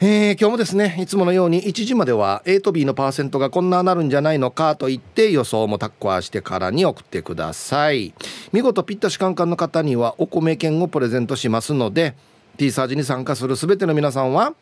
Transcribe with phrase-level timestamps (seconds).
[0.00, 8.14] えー、今日もですねいつものように1時までは A と B のパーセントがこんななるんじゃないのかと言って予想もタッコアしてからに送ってください。
[8.52, 12.14] 見事ピッタシカンカンの方にはお米券をプレゼントしますので
[12.58, 14.54] T サージに参加する全ての皆さんは、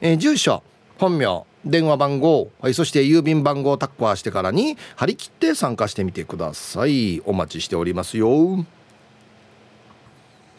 [0.00, 0.62] えー、住所
[0.98, 7.20] 本名電話番号、はい、そして郵便番号をタッコアしてからに張り切って参加してみてください。
[7.26, 8.64] お待ちしておりますよ。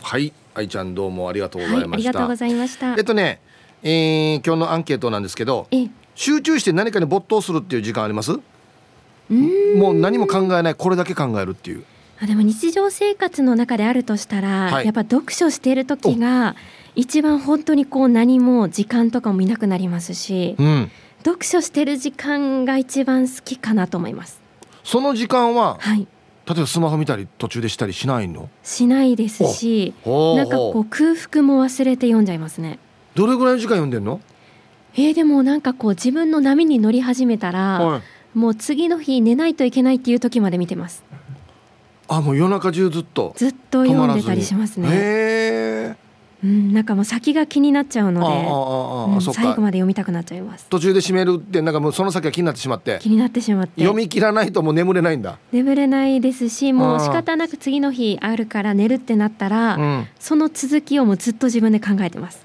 [0.02, 0.34] はい。
[0.54, 2.94] 愛ちゃんどうもありがとうございました、はい、ありがとうございました。
[2.96, 3.40] えっとね
[3.84, 5.68] えー、今日のアンケートなんですけど
[6.14, 8.34] 集中して何かに没頭するっていう時間あります？
[9.78, 10.76] もう何も考えない。
[10.76, 11.86] これだけ考えるっていう。
[12.22, 16.56] あでも日常生活の中であるとしたら、はい、やっぱ読書している時が
[16.96, 20.92] 一番本当にこう何も時間とかも見なくなりますし、うん、
[21.24, 24.42] 読書してる時間が一番好きかなと思います。
[24.84, 26.08] その時間は、はい、
[26.48, 28.50] 例えばスマホ見たり途中でしたりしないの？
[28.64, 32.80] しないですしなんかこう空腹も忘れて読んじゃいますね。
[33.16, 34.20] どれぐらいの時間読んでんの？
[34.96, 38.02] えー、でもなんかこう自分の波に乗り始めたら、は
[38.36, 41.04] い、もう次の日寝ないといけないっていう時まで見てます。
[42.08, 44.90] あもう夜中中ずっとずっと読んでたりしますね。
[44.90, 45.71] へえ
[46.44, 50.66] うん、なんかもう先が気になっちゃうので、うん、最後まで読みたくなっちゃいます。
[50.70, 53.00] 途中で閉めるってなんかもうその先が気になってしまって。
[53.02, 53.82] 気になってしまって。
[53.82, 55.38] 読み切らないともう眠れないんだ。
[55.52, 62.44] 眠れないですしもう仕方なく次の日あるから寝るってなったら、うん、その続きをもうずっと自分で考えてます。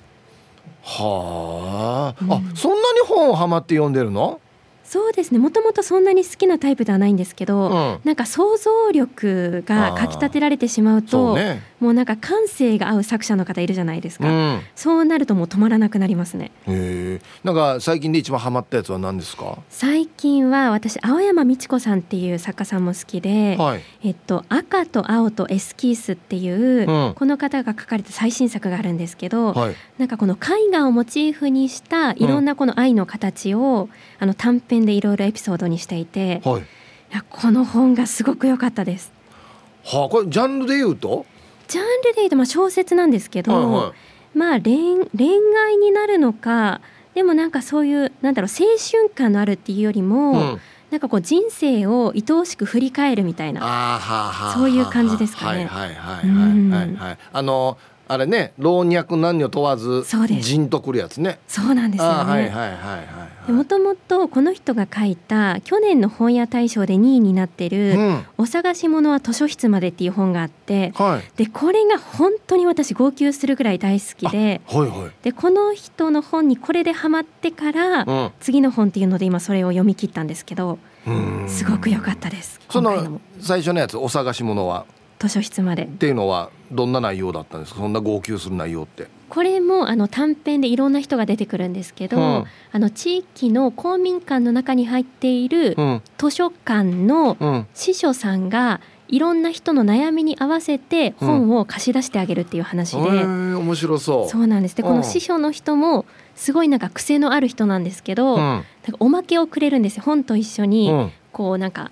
[0.82, 4.40] はあ、うん、あそんなに本をハマって読んでるの？
[4.88, 5.38] そうですね。
[5.38, 16.52] もともとそんなに好きなタイプではないんですけど、うん、なんか想像力がかきたてられてしまうと、ね、もうなんか感性が合う作者の方いるじゃないですか、うん、そうなるともう止まらなくなりますね。
[16.68, 19.58] へなんか最近で一番ハマったやつは何ですか？
[19.70, 33.88] 最近は私青山美智子さんっていう作家さんも好きで、はい、えっと、赤と青とエスキースっていう、うん、この方が書かれた最新作があるんですけど、はい、なんかこの絵画をモチーフにしたいろんなこの愛の形を、
[34.20, 36.64] あの短編でいろいろエピソードにしていて、はい、い
[37.12, 39.12] やこの本がすごく良かったです。
[39.84, 41.24] はあ、これジャンルで言うと？
[41.68, 43.94] ジャンルで言うとまあ小説なんですけど、はいは
[44.34, 45.28] い、まあ恋恋
[45.64, 46.80] 愛になるのか
[47.14, 50.60] でもなんかそういうなんだろう青春感のあるっていうよりも、うん、
[50.90, 55.64] なんかこう人生を愛おしく振り返るみたいなそういう感じですかね。
[55.64, 60.04] はいはいはいはいはい、あのあれね老若男女問わず
[60.40, 61.38] じんとくるやつね。
[61.48, 62.30] そうなんですよね。
[62.30, 80.78] はいはいはいはいもともとこの人が書いた去年の本屋大賞で2位になってる、うん、お探し物は図書室までっていう本があって、はい、でこれが本当に私号泣するぐらい大好きで,、はいはい、でこの人の本にこれでハマってから、うん、次の本っていうので今それを読み切ったんですけど
[81.46, 82.60] すごく良かったです。
[82.68, 84.86] その最初のやつお探し物は？
[85.18, 85.84] 図書室まで。
[85.84, 87.80] っていうのはどんな内容だったんですか？
[87.80, 89.08] そんな号泣する内容って。
[89.28, 95.76] これもあの短編でいろんな人が出てくるんですけど、うん、あの地域の公民館の中に入っている
[96.16, 104.28] 図書館の司書さんがいろんな人の悩みに合わせて本を貸し出してあげるっていう話で、うん、面白そう。
[104.28, 104.76] そうなんです。
[104.76, 108.66] でこの司書の人もすごいなんか癖のある人なんですけど、うん、なんか
[109.00, 110.02] おまけをくれるんですよ。
[110.04, 111.90] 本と一緒に、こうなんか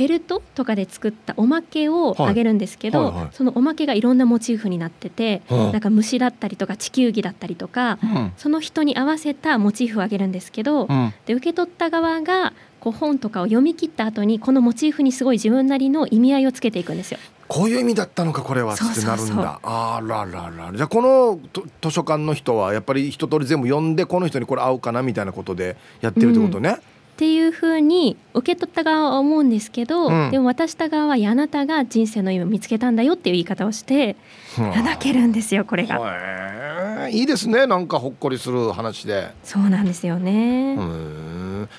[0.00, 3.22] フェルトとかで作ったおまけをあげるんですけど、はいはい。
[3.24, 17.18] はい、そのおまけがいろんなモチーフになってて、うん、なんか虫だったりとか地球儀だったりとか、うん、その人に合わせたモチーフをあげるんですけど、うん、で受け取った側がこう本とかを読み切った後にこのモチーフにすごい自分なりの意味合いをつけていくんですよ。
[17.46, 19.60] こういう意味だったのかこれはってなるんだ。
[19.62, 20.72] あららら。
[20.74, 21.38] じゃあこの
[21.82, 26.78] 図書館の人はやっぱり一通り全部読んでこの人にこれ合うかなみたいなことでやってるってことね。
[27.20, 34.16] っていうふうに受け取った側は思うんですけど、うんでも渡した側はあなたが人生の意味を見つけたんだよっていう言い方をして
[34.56, 37.10] 泣けるんですよこれが。
[37.10, 40.78] いいですねなんかほっこりする話でそうなんですよね。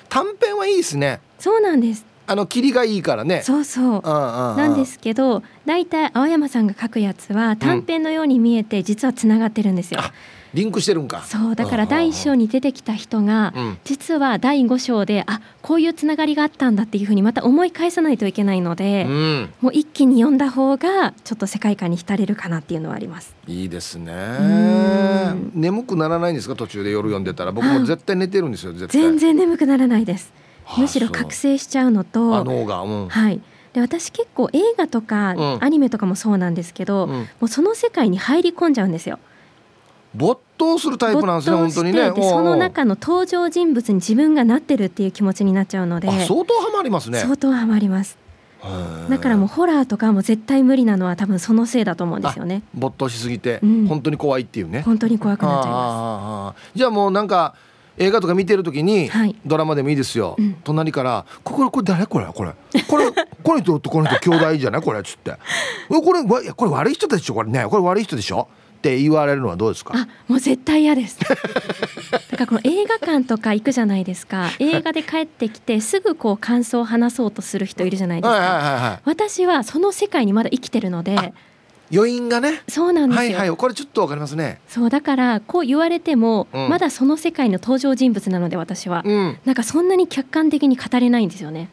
[0.08, 2.06] 短編はいいですねそうなんです。
[2.28, 4.00] あの切りがいいからねそうそう。
[4.02, 9.98] ななんですけど大体青山さんが書くやつは短編のように見えて実はつながってるんですよ。
[10.00, 10.12] あ
[10.54, 11.22] リンクしてるんか。
[11.22, 13.78] そうだから第一章に出てきた人がうん。
[13.84, 19.50] 実は第五章であこういうつながりがあったんだっていうふうにまた思い返さないといけないので、うん。
[19.60, 23.34] もう一気に読んだ方がちょっと世界観に浸れるかなっていうのはあります。
[23.46, 24.12] いいですね。
[24.12, 25.52] ん。
[25.54, 27.52] 眠くならないんですか途中で夜読んでたら。
[27.52, 29.02] 僕も絶対寝てるんですよ絶対。
[29.02, 30.32] 全然眠くならないです。
[30.64, 32.82] はあむしろ覚醒しちゃうのあと、脳が。
[32.82, 33.08] うん。
[33.08, 33.40] はい。
[33.72, 35.64] で私結構映画とかうん。
[35.64, 37.10] アニメとかもそうなんですけど、うん。
[37.12, 39.18] もうその世界に入り込んじゃうんですよ。
[40.14, 42.12] 没頭するタイプなんですね本当にね。
[42.14, 47.18] その中の登場人物に自分がなってるっていう気持ちになっちゃうので、あ相当ハマりますね。
[47.20, 48.18] 相当ハマります。
[49.10, 52.62] だからもうホラーとかも絶対無理なのは多分そのせいだと思うんですよね。
[52.74, 53.86] 没頭しすぎて、うん。
[53.88, 54.82] 本当に怖いっていうね。
[54.82, 57.54] 本当に怖くなっちゃいまああああじゃあもうなんか
[57.98, 59.34] 映画とか見てる時に、はい。
[59.44, 60.56] ドラマでもいいですよ、うん。
[60.62, 62.06] 隣から「これこれ誰？
[62.06, 62.52] これこれ。
[62.86, 63.06] これ
[63.42, 64.82] この人とこの人兄弟じゃない？
[64.82, 65.32] これ」っつって
[65.90, 66.22] 「えこれ
[66.52, 67.34] これ悪い人でしょ？
[67.34, 68.46] これねこれ悪い人でしょ」
[68.82, 69.94] って言われるのはどうですか？
[69.94, 71.16] あもう絶対嫌です。
[71.22, 71.36] だか
[72.36, 74.50] らこの映画館とか行くじゃないですか。
[74.58, 81.32] 映画で帰ってきてすぐこう感想を話そうとする人いるじゃないですか、はいはいはいは私はその世界にまだ生きてるので
[81.92, 82.60] い余韻がね？
[82.68, 83.56] そうなんですよ、はいはい。
[83.56, 84.60] これちょっとわかりますね。
[84.66, 86.68] そうだからこう言われても、うん。
[86.68, 89.38] まだその世界の登場人物なので私は、うん。
[89.44, 91.68] なんかそんなに客観的に語れないんですよね。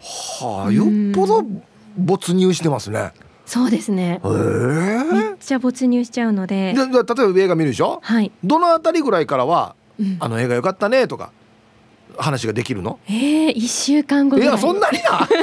[0.00, 1.44] はあよっぽど
[1.98, 3.12] 没入してますね
[3.52, 4.20] そうですね。
[4.24, 4.28] へ
[5.12, 6.72] めっちゃ没入しちゃうので。
[6.72, 7.98] 例えば映画見るでしょ？
[8.00, 11.32] はい、どのあたりぐらいからはうん「あの映画良かったね」とか
[12.16, 13.00] 話ができるの？
[13.08, 14.48] えー、1週間後ぐらい。
[14.50, 15.28] いやそんなにな。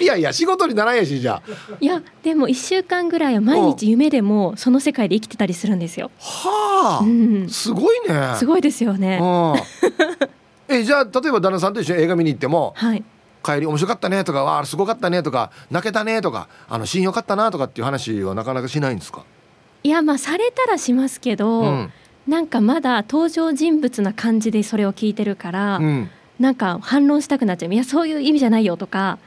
[0.00, 1.50] いやいや仕事にならんやしじゃあ。
[1.80, 6.12] いやでも1週間ぐらいは毎日夢でもその世界で生きてたりするんですよ。
[6.20, 8.34] はあ、うん、すごいね。
[8.36, 9.18] すごいですよね。
[9.20, 10.76] うん。
[10.76, 13.02] えじゃあ例えば旦那さんと一緒に映画見に行ってもはい。
[13.42, 19.24] 帰り面白かったねとかわあすごかったねとか泣けたねとかあのシーン良かったなとかっていう話はなかなかしないんですか、
[19.82, 21.92] いやまあされたらしますけど、うん
[22.28, 27.72] なんかまだ登場人物な感じでそれを聞いてるから、うん、なんか反論したくなっちゃう。
[27.72, 29.18] いやそういう意味じゃないよとか。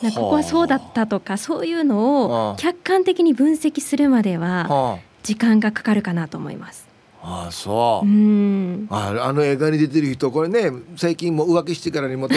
[0.00, 6.87] ここはそうだったとかそういうのはあを客観的に分析するまではは時間がかかるかなと思います。
[7.28, 8.86] あ、ああそうう、ん。
[8.90, 12.34] ああの映画に出てる人これね最近もう浮気してからにもと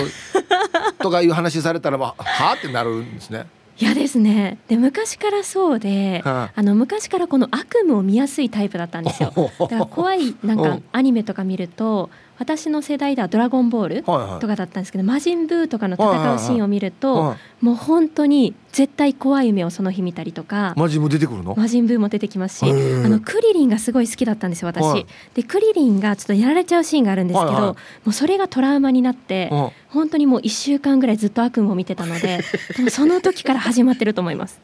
[1.00, 3.46] とかいう話されたらまあはあってなるんですね。
[3.78, 4.60] 嫌ですね。
[4.68, 9.34] で昔からそうで、はあの昔からこの悪夢を見やすいタイプだったんですよ。
[9.60, 12.10] だから怖いなんかうんアニメとか見ると
[12.42, 21.54] 私の世代では「ドラゴンボール」とかだったんですけど魔人ブーとかの戦うシーンを見るとはいもう本当に絶対怖い夢をその日見たりとかマジも出てくるの？
[21.56, 22.74] 魔人ブーも出てきますしあ
[23.08, 24.84] のクリリンがすごい好きだったんですよ私。
[24.84, 25.06] はい
[25.36, 27.76] でクリリンがちょっとやられちゃうシーンがあるんですけど、も
[28.08, 32.40] うそれがトラウマになって、うん本当にもう1週間ぐらいずっと悪夢を見てたので
[32.90, 34.60] その時から始まってると思います。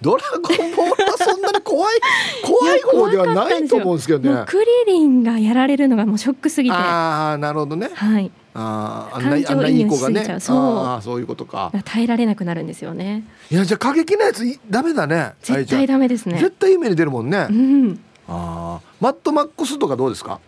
[0.00, 1.94] ドラゴンボールはそんなに怖い
[2.42, 4.44] 怖い方ではないと思うんですけどね。
[4.46, 7.88] クリリンがやられるのがもうショックすぎて、はああなるほどね。
[7.88, 10.36] い、あああんなあんないい子がね。
[10.40, 10.56] そう
[10.86, 11.70] ああそういうことか。
[11.84, 13.24] 耐えられなくなるんですよね。
[13.50, 15.32] いやじゃあ過激なやついダメだね。
[15.42, 16.50] 絶対ダメですね絶。
[16.58, 17.46] 対夢に出るもんね。
[17.50, 20.40] うん、ああマットマックスとかどうですか？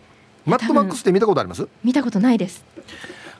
[0.45, 1.67] マットマックスって見たことあります？
[1.83, 2.63] 見たことないです。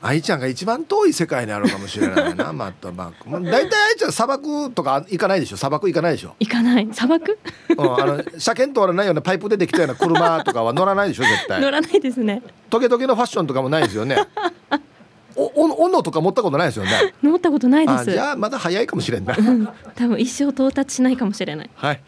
[0.06, 5.56] 愛ちゃんが一番遠い世界にあるかもしれないな マットマック大体愛ちゃん砂漠とか行かないでしょ？
[5.56, 6.34] 砂漠行かないでしょ？
[6.40, 6.88] 行かない。
[6.92, 7.38] 砂漠？
[7.70, 11.24] うん、あの車検通らないようなパイプ出てきたような車とかは乗らないでしょ？
[11.24, 12.42] 絶対乗らないですね。
[12.70, 14.16] トゲトゲのファッションとかもないですよね
[15.36, 17.14] おお斧とか持ったことないですよね？
[17.22, 18.00] 乗ったことないです。
[18.00, 21.70] あじゃあまだ早いかもしれんなうん、多分一生到達しないかもしれない。
[21.74, 22.00] はい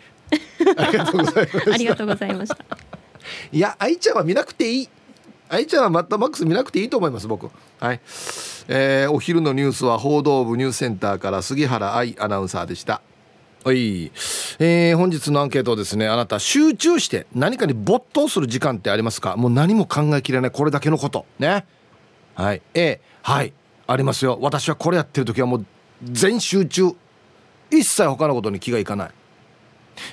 [0.78, 2.58] ありがとうございましたありがとうございました。
[3.52, 4.88] いや愛ちゃんは見なくていい
[5.48, 7.50] 愛ちゃんはマットマックス見なくていいと思います僕。
[7.78, 8.00] はい、
[8.68, 13.00] えーお昼のニュースは報道部ニュースセンターから杉原愛アナウンサーでした。
[13.64, 14.12] はい、
[14.58, 19.36] えー本日のアンケートですねあなた集中して何かに没頭する時間ってありますか？
[19.36, 21.26] もう何も考えきれないこれだけのこと。
[21.38, 21.64] ね。
[22.34, 22.62] はい。
[22.74, 23.52] A はい。
[23.86, 24.38] ありますよ。
[24.40, 25.66] 私はこれやってる時はもう
[26.02, 26.90] 全集中。
[27.70, 29.10] 一切他のことに気がいかない。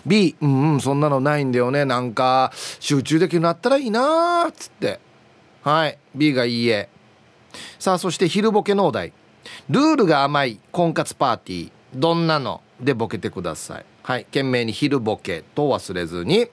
[0.05, 1.85] B うんうんそんなのないんだよね。
[1.85, 4.99] なんか集中できるようになったらいいなーっつって。
[5.63, 5.97] はい。
[6.13, 6.89] B がいいえ。
[7.79, 9.13] さあそして昼ボケのお題。
[9.69, 11.71] ルールが甘い婚活パーティー。
[11.95, 13.85] どんなのでボケてください。
[14.03, 14.25] はい。
[14.25, 16.47] 懸命に昼ボケと忘れずに。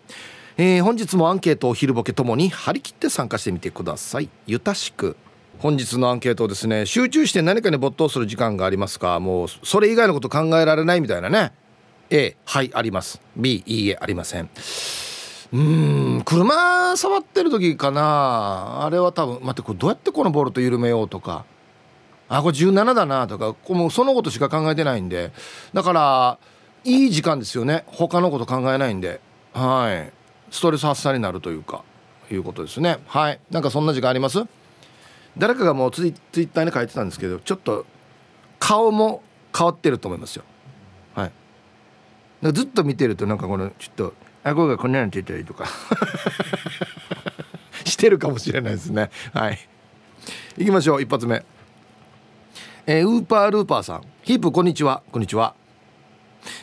[0.57, 4.29] えー、本日もアンケートを昼ボケともに張り切って参加してみてください。
[4.47, 5.17] ゆたしく。
[5.59, 9.19] 本日のアンケートですね集中して何かに没頭する時間がありますか。
[9.21, 11.53] もうそれ以外のこと考えられないみたいなね。
[12.11, 13.21] A はいあります。
[13.37, 14.49] B いいえありません。
[15.53, 18.85] うん車触ってる時かな。
[18.85, 21.45] あれは多分待ってこれどうやってこのボルト緩めようとか。
[22.29, 23.57] あこれ17だなとか。
[23.75, 25.33] もうそのことしか考えてないんで。
[25.75, 26.39] だから
[26.85, 27.83] いい時間ですよね。
[27.87, 29.21] 他のこと考えないんで。
[29.53, 30.13] はい。
[30.53, 31.83] ストレス発散になるというか
[32.31, 32.99] いうことですね。
[33.07, 33.41] はい。
[33.51, 34.45] なんかそんな時間あります？
[35.37, 37.87] 誰かがもうツイツイッターに書いてたんですけどちょっと
[38.61, 39.23] 顔も
[39.57, 40.45] 変わってると思いますよ。
[41.15, 41.33] はい。
[42.53, 45.67] ずっと見てるとなんかこのちょっと顎がこんなに出たりとか。
[47.85, 49.11] してるかもしれないですね。
[49.35, 49.59] はい。
[50.57, 51.03] 行きましょう。
[51.03, 51.45] 一発目。
[52.87, 54.05] えー、ウーパールーパーさん。
[54.23, 55.03] ヒープこんにちは。
[55.13, 55.55] こんにちは。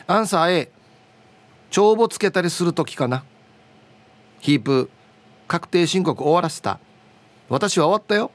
[0.06, 0.72] アンサー A
[1.70, 3.24] 帳簿つけたりする時かな。
[4.40, 4.90] ヒープ
[5.46, 6.78] 確定申告終わらせた。
[7.48, 8.30] 私は終わったよ。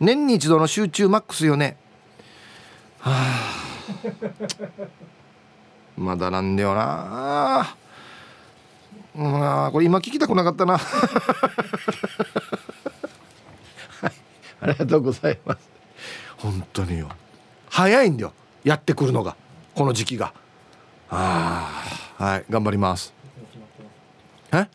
[0.00, 1.76] 年に一度の集中マックスよね。
[3.00, 3.68] はあ。
[5.96, 7.60] まだなんだよな。
[7.60, 7.76] あ
[9.18, 10.78] これ今聞きたくなかったな。
[10.78, 10.78] は
[14.06, 14.12] い
[14.60, 15.68] ありがとうございます。
[16.36, 17.08] 本当によ。
[17.68, 18.32] 早いんだよ。
[18.62, 19.34] やってくるのが。
[19.74, 20.32] この時期が。
[21.10, 21.84] あ
[22.18, 23.12] あはい頑張ります。
[24.52, 24.68] え？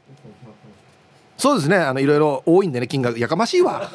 [1.38, 1.78] そうですね。
[1.78, 3.18] あのいろいろ多いんでね金額。
[3.18, 3.90] やかましいわ。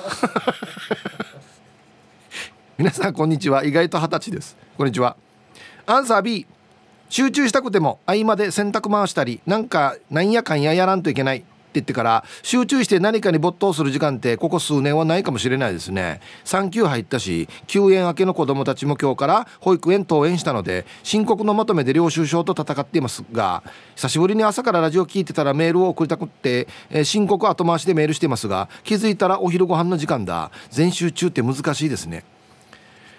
[2.78, 3.64] 皆さんこんにちは。
[3.64, 4.56] 意外と二十歳です。
[4.78, 5.14] こんにちは。
[5.84, 6.46] アンサー B
[7.08, 16.20] 集中したくても合間で洗濯回したりなんかなんやかんややらんといけないって言ってから集中して何かに没頭する時間ってここ数年はないかもしれないですね。
[16.44, 23.62] 産休入ったし休園明けの子供たちも今日から保育園登園したので申告のまとめで領収書と戦っていますが
[23.96, 30.50] 久しぶりに朝からラジオ聞いてたらメールを送りたくって、えー、申告後回しでメールしていますが気づいたらお昼ご飯の時間だ。
[30.70, 32.24] 全集中って難しいですね。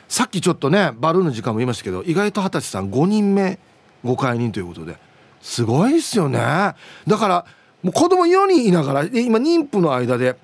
[0.07, 3.59] さっきちょっとねバルーンの時間も言いましたけど意外と二十歳さん5人目
[4.03, 4.97] ご解任ということで。
[5.41, 6.39] すごいっすよね。
[6.39, 6.75] だ
[7.17, 7.45] から
[7.81, 10.35] もう子供4人いながら今妊婦の間で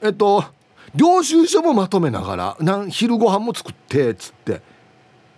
[0.00, 0.44] えっと
[0.94, 4.60] 領収書もまとめながらなん昼ご飯も作ってっつって。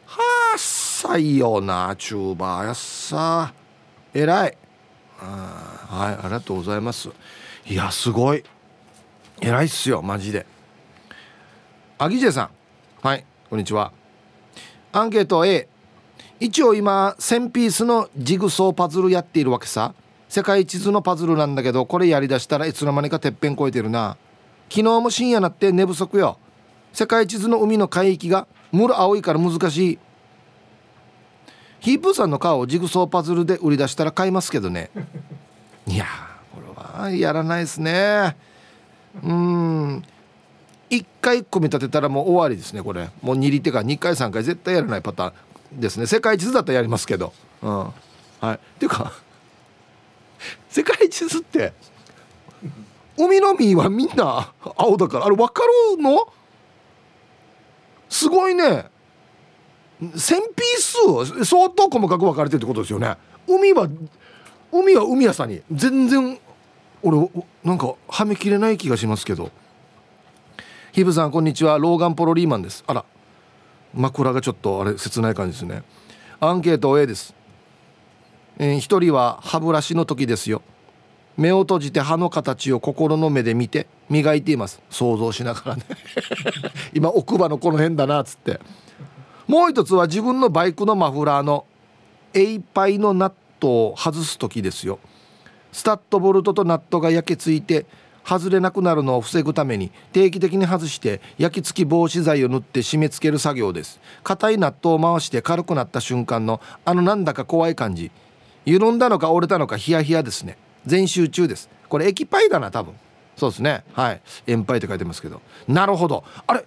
[0.06, 0.20] は
[0.52, 3.52] あっさいよなチューバーやっさ。
[4.14, 4.56] えらい
[5.18, 7.10] はいありがとうございます。
[7.66, 8.44] いやすごい。
[9.40, 10.46] 偉いっすよマジで。
[11.98, 12.50] アギジェさん。
[13.02, 13.92] はいこんにちは。
[14.92, 15.68] アンケート A
[16.40, 19.94] 一応今1000ピースのジグソーパズルやっているわけさ。
[20.28, 24.16] 世界地図のパズルなんだけどこれやりだしたらいつの間にかてっぺん越えてるな。
[24.68, 26.38] 昨日も深夜なって寝不足よ。
[26.92, 29.98] 世界地図の海の海域がムル青いから難しい。
[31.78, 34.90] ヒープーさんの顔をジグソーパズルで売り出したら買いますけどね。
[35.86, 36.06] いや
[36.52, 38.36] これはやらないですね。
[39.22, 40.04] うん。
[40.90, 43.08] 1回組み立てたらもう終わりですねこれ。
[43.22, 45.32] もう2手か2回3回絶対やらないパターン
[45.76, 46.06] ですね。
[46.06, 47.32] 世界地図だったらやりますけど。
[47.62, 47.70] うん。
[47.78, 47.92] は
[48.42, 48.48] い。
[48.54, 49.12] っていうか
[50.68, 51.72] 世界地図って
[53.16, 55.26] 海の実はみんな青だから。
[55.26, 55.62] あれ分か
[55.96, 56.32] るの？
[58.08, 58.86] すごいね。
[60.00, 63.16] 1000ピース相当細かく分かれてるってことですよね。
[63.46, 63.88] 海は
[64.72, 65.62] 海は海屋さに。
[65.70, 66.38] 全然
[67.02, 67.30] 俺
[67.62, 69.50] なんかはめきれない気がしますけど。
[70.92, 71.78] ヒブさんこんにちは。
[71.78, 72.84] ローガンポロリーマンです。
[72.86, 73.04] あら。
[73.94, 75.82] 枕がちょっとあれ切ない感じですね。
[76.40, 77.34] アンケート A です。
[78.58, 80.62] えー、一人は歯ブラシの時ですよ。
[81.36, 84.80] 目を閉じて歯の形を心の目で見て磨いています。
[84.90, 85.82] 想像しながらね。
[86.94, 88.60] 今奥歯のこの辺だなっつって。
[89.46, 91.66] もう一つは自分のバイクのマフラーの
[92.32, 94.98] エイパイのナットを外す時ですよ。
[95.72, 97.86] スタッドボルトとナットが焼けついて
[98.24, 108.10] 外れなくなるのを防ぐために定期的に外して焼き付き防止剤を塗って締め付ける作業です硬いナットを回して軽くなった瞬間のあのなんだか怖い感じ
[108.64, 112.94] 緩んだのか折れたのかヒヤヒヤですね全集中ですこれ液パイだな多分
[113.36, 116.64] そうですねはい塩パイって書いてますけどなるほどあれ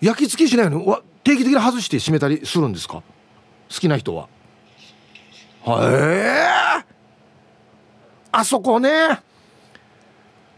[0.00, 3.02] 焼き付けしないのわ定期的に外して締めたりするんですか好
[3.68, 4.28] きな人は
[5.66, 6.84] へえ
[8.32, 9.20] あそこね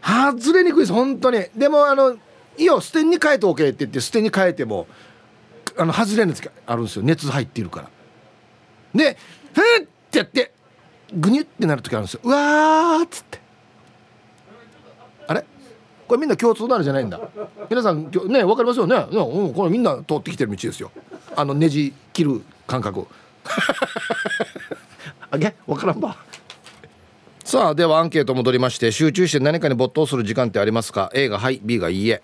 [0.07, 1.45] 外れにくいです本当に。
[1.57, 2.19] でもあのい
[2.59, 4.87] いよ捨てに変えておけって言って捨てに変えても
[5.77, 7.03] あの外れのやつあるんですよ。
[7.03, 7.91] 熱入っているから。
[8.95, 9.19] で
[9.53, 10.53] 「ふっ!」ってやって
[11.13, 12.21] グニュってなる時あるんですよ。
[12.23, 13.41] うわーっつって。
[15.27, 15.45] あれ？
[16.07, 17.21] これみんな共通のあるじゃないんだ。
[17.69, 18.95] 皆さんね分かりますよね？
[19.11, 20.93] うんこれみんな通ってきてる道ですよ。
[21.35, 23.07] あのネジ切る感覚
[25.31, 25.57] あげ？
[25.67, 26.17] 分からんば。
[27.47, 32.21] さあではアンケート戻りまして集中して何かに没頭する時間ってありますか？A がはい B がいいえ。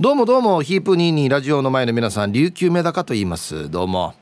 [0.00, 3.70] どうもどうもヒープ22ラジオの前の皆さん琉球メダカと言います。
[3.70, 4.14] どうも。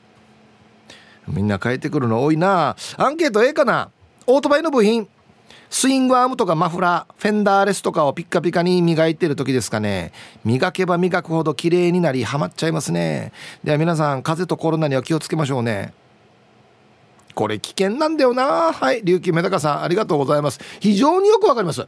[1.27, 2.75] みんな帰ってくるの多いな。
[2.97, 3.89] アンケート A かな？
[4.27, 5.09] オートバイの部品。
[5.71, 7.13] スイングアームとかマフラー。
[7.19, 10.11] フェンダーレスとかをピッカピカに磨いてる時ですかね。
[10.45, 13.33] 磨けば磨くほど綺麗になりハマっちゃいますね。
[13.63, 15.95] では皆さん風邪とコロナには気をつけましょうね。
[17.33, 18.73] これ危険なんだよな。
[18.73, 19.01] はい。
[19.03, 20.59] 琉球メダカさんありがとうございます。
[20.79, 21.87] 非常によくわかります。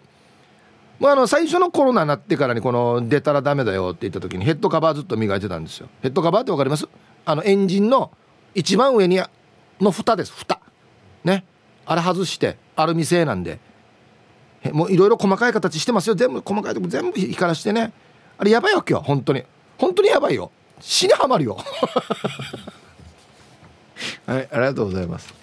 [1.00, 5.90] まあ、あの最初のコロナになってからにこの出たらダメだよって言った時にヘッドカバーずっと磨いてたんですよ。
[6.02, 6.88] ヘッドカバーって分かります？
[7.26, 8.12] あのエンジンの
[8.56, 9.22] 一番上に
[9.82, 10.32] の蓋です。
[10.32, 10.60] 蓋。
[11.24, 11.44] ね。
[11.86, 13.60] あれ外してアルミ製なんで。
[14.72, 16.16] もういろいろ細かい形してますよ。
[16.16, 17.92] 全部細かいとこ全部光らしてね。
[18.38, 19.44] あれやばいわけよ本当に。
[19.78, 20.52] 本当にやばいよ。
[20.80, 21.58] 死にはまるよ。
[24.26, 25.34] はいありがとうございます。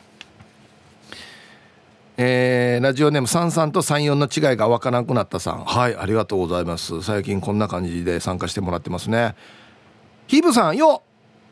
[2.16, 5.64] えー、ラジオネーム33と34の違いが分からなくなったさん。
[5.64, 7.02] はいありがとうございます。
[7.02, 9.34] 最近こんな感じで参加してもらってますね。
[10.26, 11.02] ヒブさんよ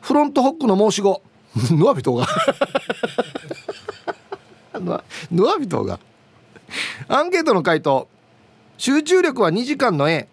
[0.01, 1.23] フロントホックの申し子。
[1.73, 2.27] ヌアビトが。
[5.31, 5.99] ヌアビトが。
[7.09, 8.09] アンケートの回答。
[8.77, 10.29] 集中力は2時間の A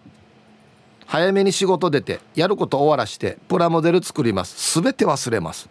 [1.07, 4.81] 早めに仕事出てやること終わらしてプラモデル作ります。
[4.81, 5.69] 全て忘れます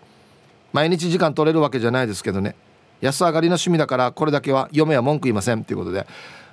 [0.74, 2.56] 毎日時間取れるわけじゃないですけどね。
[3.00, 6.04] 安上がりの趣味だからこれだけは嫁は文句言いませんということで。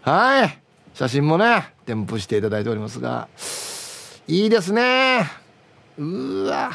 [0.03, 0.59] はい。
[0.93, 3.27] 写真もね添付していただいておりますが。
[4.27, 5.25] いいですね。
[5.97, 6.69] うわ。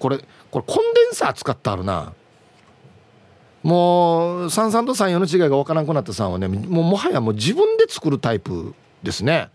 [0.00, 0.18] これ
[0.50, 2.12] これコンデンサー使ってあるな。
[3.62, 8.74] もう33と34の違いが分からなくなったさんはねもうもはやもう自分で作るタイプ
[9.04, 9.48] ですね。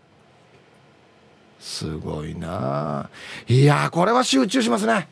[1.60, 3.10] すごいな。
[3.46, 5.06] いやこれは集中しますね。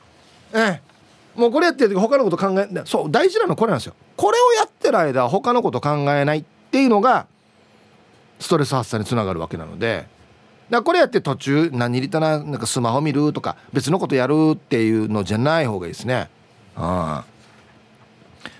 [0.54, 0.93] ええ。
[1.34, 3.94] もうこれやってる時他のこと考えそう大事なのこれなんですよ。
[4.16, 7.26] これをやってる間他のこと考えないっていうのが
[8.38, 10.06] ストレス発散につながるわけなので
[10.70, 16.28] だこれやって途中何入れたななんかスマホ見るとか別のことやるっていうのじゃない方がいいですね。
[16.76, 17.24] あ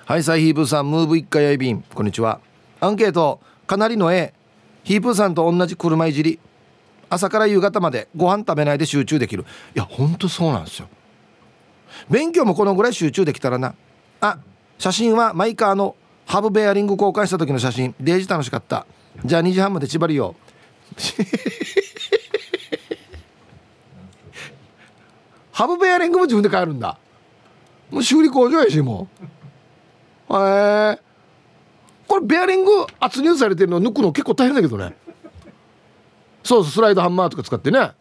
[0.07, 2.41] はいサイヒープーさんムーブ一回やいびんこんにちは。
[2.81, 3.41] アンケート。
[3.67, 4.35] かなりの A
[4.83, 6.39] ヒープーさんと同じ車いじり。
[7.09, 9.45] 朝から夕方までご飯食べないで集中できる。
[9.75, 10.89] いやほんとそうなんですよ。
[12.11, 13.75] 勉強もこのぐらい集中できたらな。
[14.21, 14.39] あ
[14.79, 17.95] 写真はマイカーのハブベアリング交換した時の写真。
[18.01, 18.87] デージ楽しかった。
[19.25, 20.35] じゃあ2時半まで縛りよ
[25.53, 26.99] ハブベアリングも自分で買えるんだ。
[27.91, 29.07] もう修理工場やしも
[30.29, 30.35] う。
[30.35, 30.37] へ
[30.99, 30.99] え。
[32.09, 34.97] これベアリング圧入されてるの抜くの結構大変だけどね。
[36.43, 37.93] そうそうスライドハンマーとか使ってね。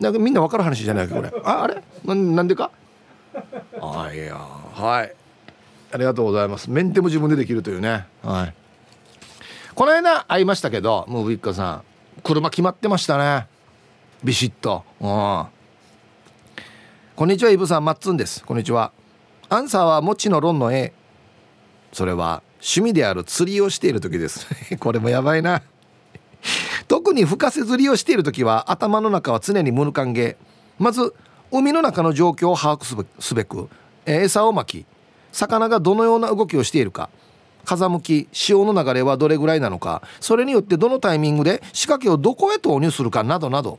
[0.00, 1.30] なんかみんな分かる話じゃないかこれ。
[1.44, 1.82] ああれ？
[2.04, 2.70] なんでか？
[3.80, 4.34] あいや。
[4.34, 5.14] はい。
[5.92, 6.70] ありがとうございます。
[6.70, 8.06] メンテも自分でできるというね。
[8.22, 8.54] はい。
[9.74, 11.82] この間会いましたけどムーブイッカさん
[12.22, 13.46] 車決まってましたね。
[14.24, 14.84] ビシッと。
[15.00, 15.46] うん。
[17.16, 17.84] こんにちはイブさん。
[17.84, 18.42] マッツンです。
[18.44, 18.92] こんにちは。
[19.50, 20.92] アンサーはもちの論の A
[21.92, 24.46] それは趣味である釣りをしている時です。
[24.78, 25.62] これもやばいな
[26.88, 30.36] 特に深瀬釣りをしている時は頭の中は常に無関係
[30.78, 31.14] まず
[31.50, 33.68] 海の中の状況を把握すべく
[34.06, 34.86] 餌をまき
[35.32, 37.10] 魚がどのような動きをしているか
[37.64, 43.78] 風向き潮の流れはどれぐらいなのかそれによってどのタイミングで仕掛けをどこへ投入するかなどなど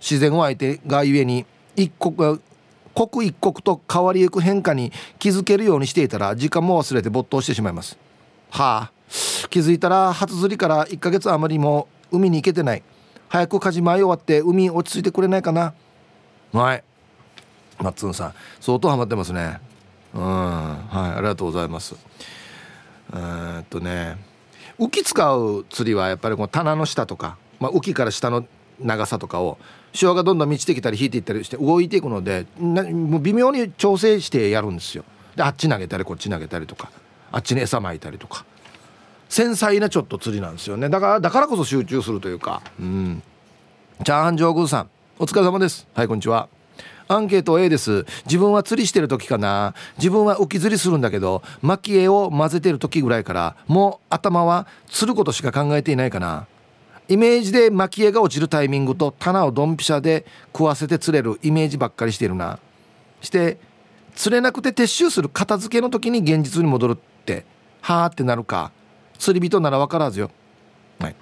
[0.00, 2.40] 自然を相手がゆえに一刻
[2.94, 7.96] 刻一刻と変わりゆく変化に気づけるようにしていたら時間も忘れて没頭してしまいます。
[8.50, 9.01] はあ。
[9.50, 12.82] 気づいたら初釣りから1ヶ月余りも海に行けてない。
[13.28, 15.74] 早く火事前終わって海落ち着いてくれないかな。
[16.52, 16.84] はい。
[17.78, 19.60] マッツンさん相当ハマってますね。
[20.14, 20.22] うん。
[20.22, 21.94] はいありがとうございます。
[23.14, 24.16] えっとね
[24.78, 28.46] 浮き使う釣りはやっぱりこの棚の下とか、まあ、浮きから下の
[28.80, 29.58] 長さとかを
[29.92, 35.04] 潮がどんどん満ちてきたり引いていったりして動いていくのでなもう微妙に調整してやるんですよ。
[35.36, 36.90] であっち投げたりこっち投げたりとか
[37.30, 38.44] あっちに餌まいたりとか。
[39.32, 40.90] 繊細なちょっと釣りなんですよね。
[40.90, 42.60] だからだからこそ集中するというか。
[42.78, 43.22] うん。
[44.04, 45.88] チャーハン上宮さんお疲れ様です。
[45.94, 46.50] はいこんにちは。
[47.08, 48.04] アンケート A です。
[48.26, 49.74] 自分は釣りしてる時かな。
[49.96, 56.46] 自分は浮き釣りするんだけど巻き絵を混ぜてる時ぐらいからもう頭は釣ることしか考えていないかな。
[57.08, 62.58] イメージで巻き絵が落ちるタイミングと棚をドンピシャで食わせて釣れるイメージばっかりしてるな。
[63.22, 63.56] して
[64.14, 67.46] 釣れなくて撤収する片付けの時に現実に戻るって
[67.80, 68.72] はあってなるか。
[69.22, 70.30] 釣り人なら分からずよ。
[70.98, 71.14] はい。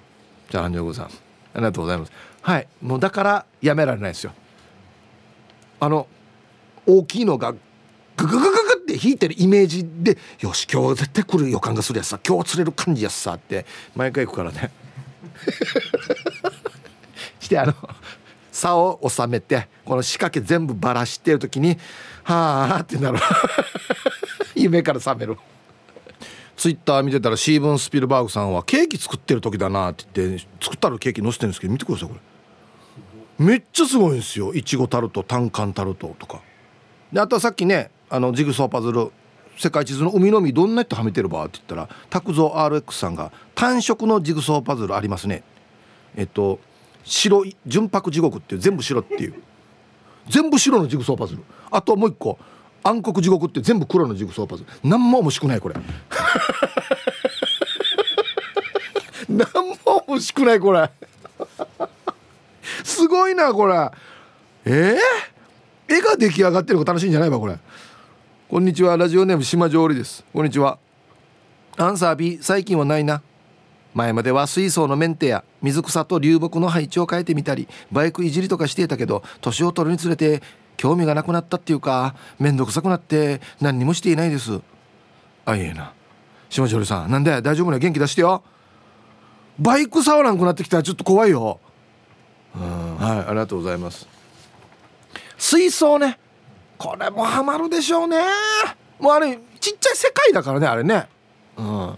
[0.49, 1.05] じゃあ半丈さん。
[1.05, 1.09] あ
[1.55, 2.11] りがとうございます。
[2.41, 2.67] はい。
[2.81, 4.33] もうだからやめられないですよ。
[5.79, 6.07] あの
[6.85, 7.57] 大きいのがグ
[8.17, 14.71] ググググってって引いてるイメージでよし今日絶対来る予感がするやつさ今日釣れる感じやつさって毎回行くからね。
[17.39, 17.73] してあの
[18.51, 21.77] 竿を収めてこの仕掛け全部ばらしてる時に
[22.23, 23.19] 「はあ」ってなる。
[24.55, 25.37] 夢から覚める
[26.61, 32.13] ツイッター見てたらシーブン・スピルバーグさんはケーキ作ってる時だなって言って作ったらケーキ載せてるんですけど見てくださいこ
[33.39, 33.43] れ。
[33.43, 34.53] めっちゃすごいんですよ。
[34.53, 36.39] いちごタルトタンカンタルトとか。
[37.11, 39.11] であとはさっきねあのジグソーパズル
[39.57, 45.41] 世界地図の海の海どんなやってはめてるばって言ったら拓蔵 RX さんが単色のジグソーパズルありますね。
[46.15, 46.59] えっと
[47.03, 49.33] 白い純白地獄っていう全部白っていう。
[50.29, 51.43] 全部白のジグソーパズル。
[51.71, 52.37] あともう一個。
[52.83, 55.75] 暗黒地獄って全部黒のジグソーパズル何も面白くないこれ。
[59.29, 59.47] 何
[59.85, 60.89] も面白くないこれ。
[62.83, 63.89] すごいなこれ。
[64.65, 67.57] えー、絵が出来上がってるのが楽しいんじゃないわこれ。
[68.49, 70.23] こんにちはラジオネーム島上りです。
[70.33, 70.77] こんにちは。
[71.77, 73.21] アンサー B 最近はないな。
[73.93, 80.41] 前までは水槽のメンテや水草と流木の配置を変えてみたりバイクいじりとかしていたけど年を取るにつれて
[80.77, 84.59] 興味がなくなったっていうか面倒くさくなって何にもしていないです。
[85.45, 85.93] あいえな。
[86.49, 87.41] 島上さんなんで？
[87.41, 88.43] 大丈夫な元気出してよ。
[89.59, 91.59] バイク触らんくなってきたらちょっと怖いよ。
[92.55, 92.97] うん。
[92.97, 94.07] はいありがとうございます。
[95.37, 96.19] 水槽ね。
[96.77, 98.17] これもハマるでしょうね。
[98.99, 101.07] もうあれちっちゃい世界だからねあれね。
[101.57, 101.97] うん。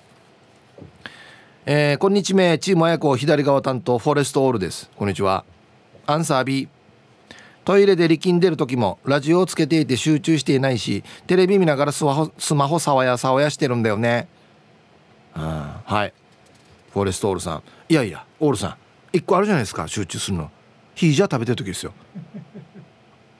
[1.65, 2.57] えー、こんにちは。
[2.57, 4.91] チームあやこ左側担当フォレストオールです。
[4.97, 5.45] こんにちは。
[6.05, 6.67] アンサー B
[7.65, 14.27] トイレで力んでる時もラジオをつけていて集中していないしテレビ見ながらスマホスマホさわやさわやしてるんだよね。
[15.33, 16.13] はい。
[16.91, 17.63] フォレストオールさん。
[17.89, 18.75] いやいやオールさん
[19.13, 20.51] 一個あるじゃないですか集中するの。
[20.95, 21.93] ヒージャー食べてる時ですよ。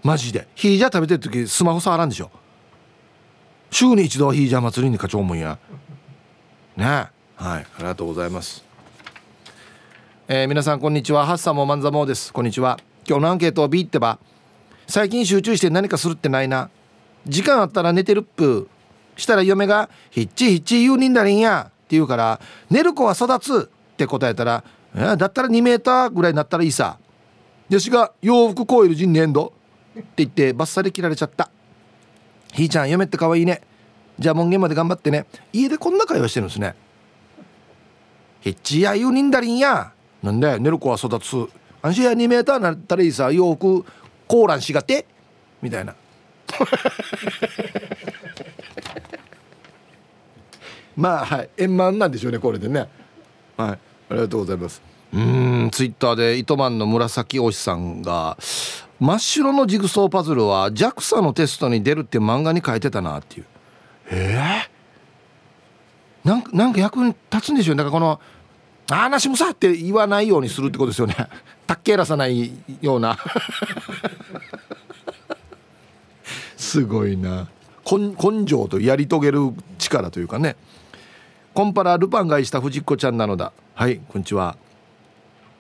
[0.04, 0.48] マジで。
[0.56, 2.32] ヒージャー食べてる時スマホ触らんでしょ。
[3.72, 5.58] 週に一度はヒージャー祭りに課長もんや。
[6.78, 6.86] ね。
[6.86, 7.12] はい。
[7.38, 8.64] ありがとうございます。
[10.28, 11.26] えー、皆さんこんにちは。
[11.26, 12.32] ハッサモマンザモです。
[12.32, 14.20] こんにちは今日のアンケートを B ってば
[14.88, 16.70] 最近集中して何かするってないな。
[17.26, 18.70] 時間あったら寝てるっぷ。
[19.16, 22.40] したら嫁が「ヒッチヒッチ言うにんだりんや」って言うから
[22.70, 24.64] 「寝る子は育つ」って答えたら
[24.96, 26.98] 「えだったら2メーターぐらいになったらいいさ」
[27.70, 29.54] よしが洋服コイル人年度
[29.98, 31.50] って言ってバッサリ切られちゃった。
[32.54, 33.62] ひーちゃん嫁って可愛いね。
[34.20, 35.26] じゃあ門限まで頑張ってね。
[35.52, 36.76] 家でこんな会話してるんですね。
[38.42, 39.92] ヒッチや言うにんだりんや。
[40.22, 41.48] なんで寝る子は育つ。
[41.86, 43.84] あんしや2メーターなったらいいさ洋服
[44.26, 45.06] コーランしがて
[45.62, 45.94] みたいな。
[50.96, 51.50] まあはい。
[51.58, 52.88] 円満なんでしょうねこれでね。
[53.58, 53.76] はい。
[53.78, 53.78] あ
[54.12, 54.82] りがとうございます。
[55.14, 58.38] うんツイッターで糸満の紫推しさんが
[59.00, 63.46] 真っ白のジグソーパズルは JAXA のテストに出るって漫画に書いてたなっていう。
[64.10, 68.22] ええー、なんかなんか役に立つんでしょうだからこの
[68.90, 71.16] 「あなしもさ」って言わないようにするってことですよね。
[71.66, 73.18] たっけらさないような。
[76.58, 77.48] すごいな。
[77.86, 80.56] 根性とやり遂げる力というかね。
[81.54, 83.54] コンパラルパン買いした藤子ちゃんなのだ。
[83.76, 84.58] はいこんにちは。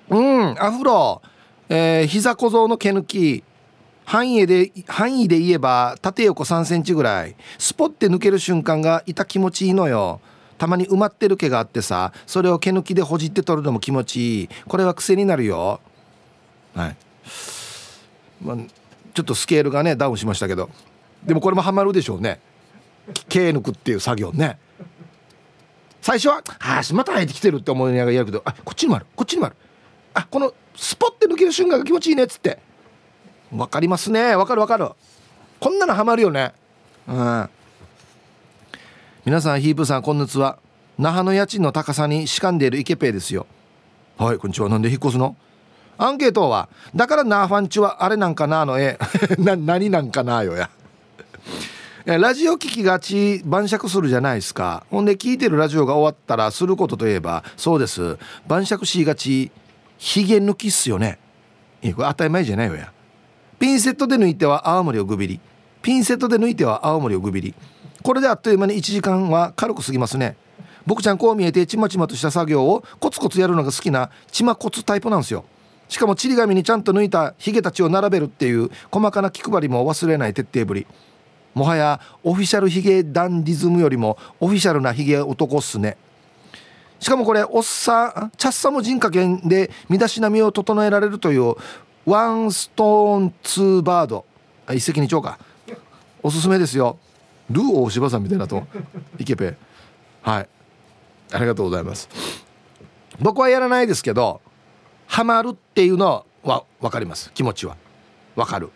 [0.09, 1.21] うんアフロ
[1.69, 3.43] えー、膝小僧の毛抜き。
[4.05, 7.35] 範囲で範囲で言えば縦横3センチぐらい。
[7.57, 10.19] スポッて抜ける瞬間が痛気持ちいいのよ
[10.57, 14.49] たまに埋まってる毛があってさそれを毛抜きでほじって取るのも気持ちいい。
[14.67, 15.79] これは癖になるよ。
[16.75, 16.95] はい、
[18.41, 18.57] まあ、
[19.13, 20.69] ちょっとスケールがねダウンしましたけど。
[21.23, 22.39] でもこれもハマるでしょうね。
[23.29, 24.57] 毛抜くっていう作業ね。
[26.01, 29.55] 最初は「ああまた生えてきてる」って思いながらやるけど「あこっちにもあるこっちにもある」
[30.13, 32.59] あこのスポッて抜ける瞬間が気持ちいいねっつって。
[33.55, 34.35] わかりますね。
[34.35, 34.89] わかるわかる。
[35.59, 36.53] こんなのハマるよね。
[37.07, 37.49] うん。
[39.25, 40.57] 皆さんヒープさんこんにちは。
[40.97, 43.45] 那覇の家賃の高さにしかんでいるイケペイですよ。
[44.17, 44.67] はいこんにちは。
[44.67, 45.37] なんで引っ越すの？
[45.97, 48.77] アンケートはだからナーファンチはあれなんかなの？
[48.79, 48.97] 絵
[49.39, 50.69] な何なんかなよや。
[52.05, 54.85] ラジオ聞きがち晩酌するじゃないですか。
[54.91, 58.17] ほんで聞いてるラジオが終わったらすることといえばそうです。
[58.45, 59.51] 晩酌しがち
[59.97, 61.17] ひげ抜きっすよね。
[61.81, 62.91] いやこれ当たり前じゃないよや。
[63.57, 65.39] ピンセットで抜いては青森をグビリ。
[65.81, 67.55] ピンセットで抜いては青森をグビリ。
[68.03, 70.35] これであっという間に1時間は軽く過ぎますね。
[70.85, 75.45] 僕ちゃんこう見えてちまちまとした作業をコツコツやるのが好きなちまコツタイプなんですよ。
[75.87, 80.87] しかもちり紙にちゃんと抜いたヒゲたちを並べるっていう細かな気配りも忘れない徹底ぶり。
[81.53, 85.97] もはやオフィシャルヒゲダンディズムよりもオフィシャルなヒゲ男っすね。
[86.99, 91.55] しかもこれおっさんチャッサム人家圏で身だしなみを整えられるという
[92.05, 94.25] ワンストーンツーバード。
[94.69, 95.39] 一石二鳥か。
[96.21, 96.97] おすすめですよ。
[97.53, 98.63] ルー大柴さんみたいなと。
[99.17, 99.55] イケペ。
[100.21, 100.49] はい。
[101.31, 102.09] ありがとうございます。
[103.19, 104.41] 僕はやらないですけど
[105.05, 107.31] ハマるっていうのは分かります。
[107.33, 107.75] 気持ちは。
[108.35, 108.69] 分かる。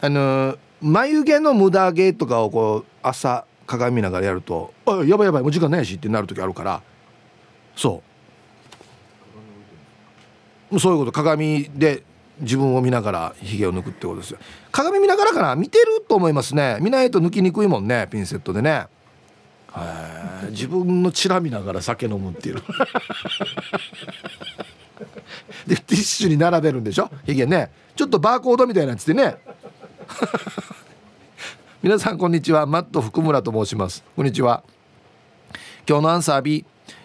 [0.00, 6.82] あの眉毛の無駄毛とかをこう朝鏡見ながらやると「あやばいやばいもう時間ないし」ってなる時あるから。
[7.74, 8.02] そ
[10.70, 10.78] う。
[10.78, 11.12] そういうこと。
[11.12, 12.02] 鏡で
[12.40, 14.38] 自分を見ながらひげを抜くってことですよ。
[14.72, 15.54] 鏡見ながらかな？
[15.56, 16.78] 見てると思いますね。
[16.80, 18.86] 見ないと抜きにくいもんねピンセットでね。
[20.50, 22.56] 自分のチラ見ながら酒飲むっていう。
[25.66, 27.10] でティッシュに並べるんでしょ？
[27.26, 27.70] ひげね。
[27.96, 29.36] ちょっとバーコードみたいなやつでね。
[31.82, 32.66] 皆さんこんにちは。
[32.66, 34.04] マット福村と申します。
[34.16, 34.62] こんにちは。
[35.88, 36.64] 今日のアンサー B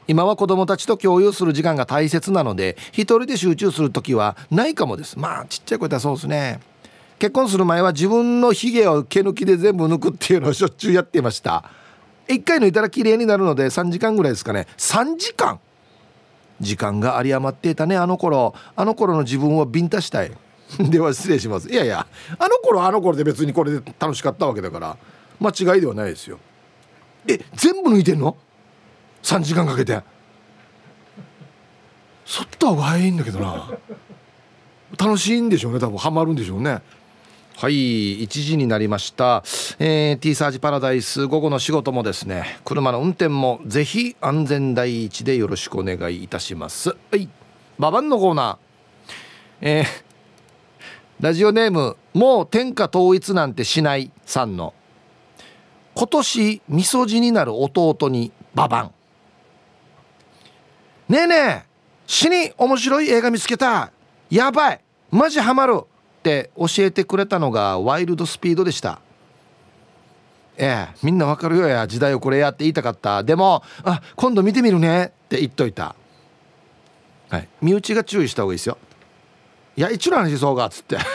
[0.09, 5.19] 今は子供たちと共有する時間が大切なので一人で集中する時はないかもです。
[5.19, 6.59] まあちっちゃい声だそうですね。
[7.19, 11.63] 結婚する前は自分のヒゲを毛抜きで全部抜くっていうのをしょっちゅうやっていました。
[12.27, 14.65] 1回抜いたら綺麗になるので3時間ぐらいですかね。
[14.79, 15.59] 3時間！
[16.59, 18.55] 時間が有り余っていたねあの頃。
[18.75, 20.31] あの頃の自分をビンタしたい。
[20.89, 21.69] では失礼します。
[21.69, 22.07] いやいや
[22.39, 24.97] あの頃あの頃で別にこれで楽しかったわけだから
[25.39, 26.39] 間違いではないですよ。
[27.27, 28.35] え全部抜いてんの？
[29.23, 30.01] 3時間かけて。
[32.25, 33.69] そった方がいいんだけどな。
[34.97, 35.97] 楽しいんでしょうね多分。
[35.97, 36.81] ハマるんでしょうね。
[37.59, 39.43] はい1時になりました、
[39.79, 46.91] えー、T サージパラダイス午後の仕事もですね車の運転もぜひ安全第一でよろしくお願いいたします。
[47.11, 47.27] はい
[47.77, 48.57] ババンのコーナー。
[49.59, 49.85] えー、
[51.19, 54.73] ラジオネームもう天下統一なんてしないさんの
[55.95, 58.91] 今年みそじになる弟にババン
[61.09, 61.63] ねえねえ
[62.05, 63.91] 死に面白い映画見つけた。
[64.29, 64.81] やばい。
[65.09, 65.81] マジハマる。
[66.19, 68.99] って教えてくれたのがワイルドスピードでした。
[70.57, 71.87] ええみんなわかるよや。
[71.87, 73.23] 時代をこれやって言いたかった。
[73.23, 75.05] でもあ今度見てみるね。
[75.05, 75.95] って言っといた。
[77.29, 77.47] はい。
[77.61, 78.77] 身内が注意した方がいいですよ。
[79.77, 80.97] いや一の話そうがっつって。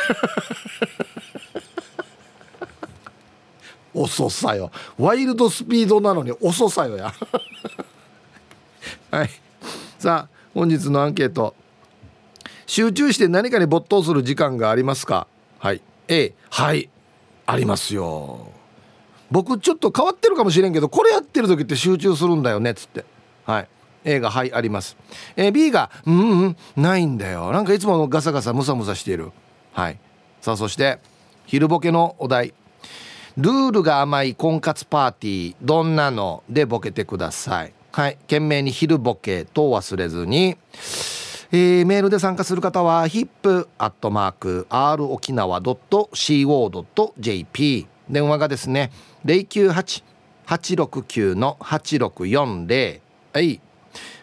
[3.94, 4.72] 遅さよ。
[4.98, 7.12] ワイルドスピードなのに遅さよや。
[9.12, 9.43] はい。
[10.04, 11.54] さあ本日のアンケート。
[12.66, 15.26] 集中して何かに没頭する時間がありますか？
[15.58, 15.80] はい。
[16.08, 16.90] A はい。
[17.46, 18.52] ありますよ。
[19.30, 23.06] 僕ちょっと変わってるかもしれんけどこれやってる時って集中するんだよねっつって。
[23.46, 23.68] はい。
[24.04, 24.98] A がはいあります、
[25.36, 27.50] え、B がうんうんないんだよ。
[27.52, 29.32] なんかいつもガサガサムサムサしている。
[29.72, 29.98] はい。
[30.42, 30.98] さあそして
[31.46, 32.52] 昼ボケのお題。
[33.38, 36.42] ルールが甘い婚活パーティーどんなの？
[36.50, 37.72] でボケてください。
[37.94, 38.16] はい。
[38.22, 40.56] 懸命に昼ボケと忘れずに
[41.52, 46.66] えー、メールで参加する方は hip.r 沖縄 .co.jp
[48.10, 48.90] 電話がですね
[49.26, 53.00] 098-869の8640
[53.32, 53.60] はい。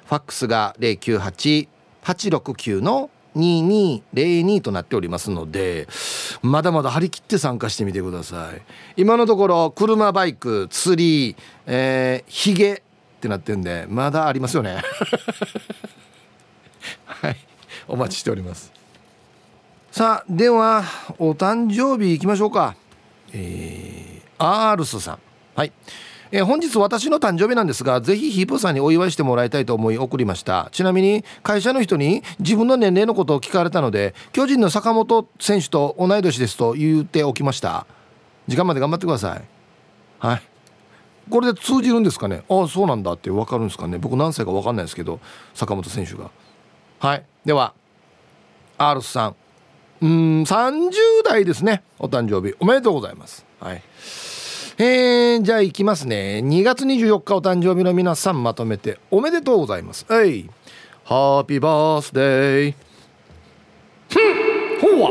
[0.05, 5.87] ファックスが098-869の2202となっておりますので
[6.41, 8.61] まだまだ張り切って参加してみてください。
[8.97, 12.83] 今のところ車バイク釣りえー、ヒゲ
[13.21, 14.81] ってなってんでまだありますよね。
[17.05, 17.37] はい。
[17.87, 18.71] お待ちしております。
[19.91, 20.83] さあでは
[21.19, 22.75] お誕生日いきましょうか。
[23.31, 25.19] えー、アールスさん。
[25.55, 25.71] はい。
[26.31, 30.69] えー、本日私の誕生日なんですがぜひヒープさんにお祝いしてもらいたいと思い送りました。
[30.71, 37.85] ちなみに会社の人に自分の年齢のことを聞かれたので巨人の坂本選手と同い年ですと言っておきました。
[38.47, 39.43] 時間まで頑張ってください。
[40.17, 40.50] はい
[41.29, 42.43] これで通じるんですかね？
[42.49, 43.97] ああそうなんだって分かるんですかね？
[43.97, 45.19] 僕何歳か分かんないですけど
[45.53, 46.31] 坂本選手が。
[46.99, 47.25] はい。
[47.45, 47.73] では
[48.77, 49.35] R さん。
[50.01, 50.09] うん
[50.43, 50.91] 30
[51.23, 52.55] 代ですねお誕生日。
[52.59, 53.45] おめでとうございます。
[53.59, 53.81] はい。
[54.77, 56.41] えー、じゃあいきますね。
[56.43, 60.05] 2月24日お誕生日の皆さんまとめておめでとうございます。
[60.09, 60.49] はい。
[61.03, 62.75] ハッピーバースデー
[64.09, 65.09] ふんほわ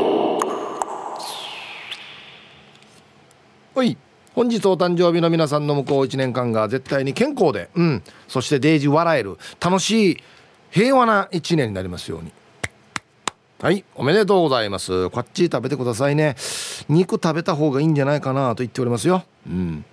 [3.75, 3.83] は。
[3.85, 3.97] い。
[4.33, 8.03] 本日お誕生日の皆さんの向こう1年間が絶対に健康でうん。
[8.27, 10.17] そしてデイジー笑える楽しい
[10.69, 12.31] 平和な一年になりますように。
[13.61, 13.83] はい。
[13.93, 15.09] おめでとうございます。
[15.09, 16.35] こっち食べてくださいね。
[16.87, 19.23] 肉食べた方がいいんじゃないかなと言っておりますよ。
[19.45, 19.85] うん。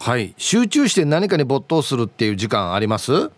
[0.00, 0.34] はい。
[0.38, 3.30] 集中して何かに没頭するっていう時間あります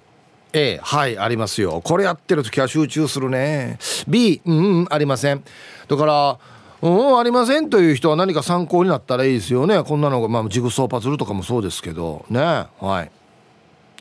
[0.53, 1.81] ？A はいありますよ。
[1.83, 3.79] これやってる時は集中するね。
[4.07, 5.43] B うん、うん、ありません。
[5.89, 6.39] だから
[6.83, 9.83] うんありませんという人は何か参考になったらいいですよね。
[9.83, 12.25] こんなのがまあジグソーパズルとかもそうですけど。
[12.31, 12.41] ね。
[12.41, 13.11] はい。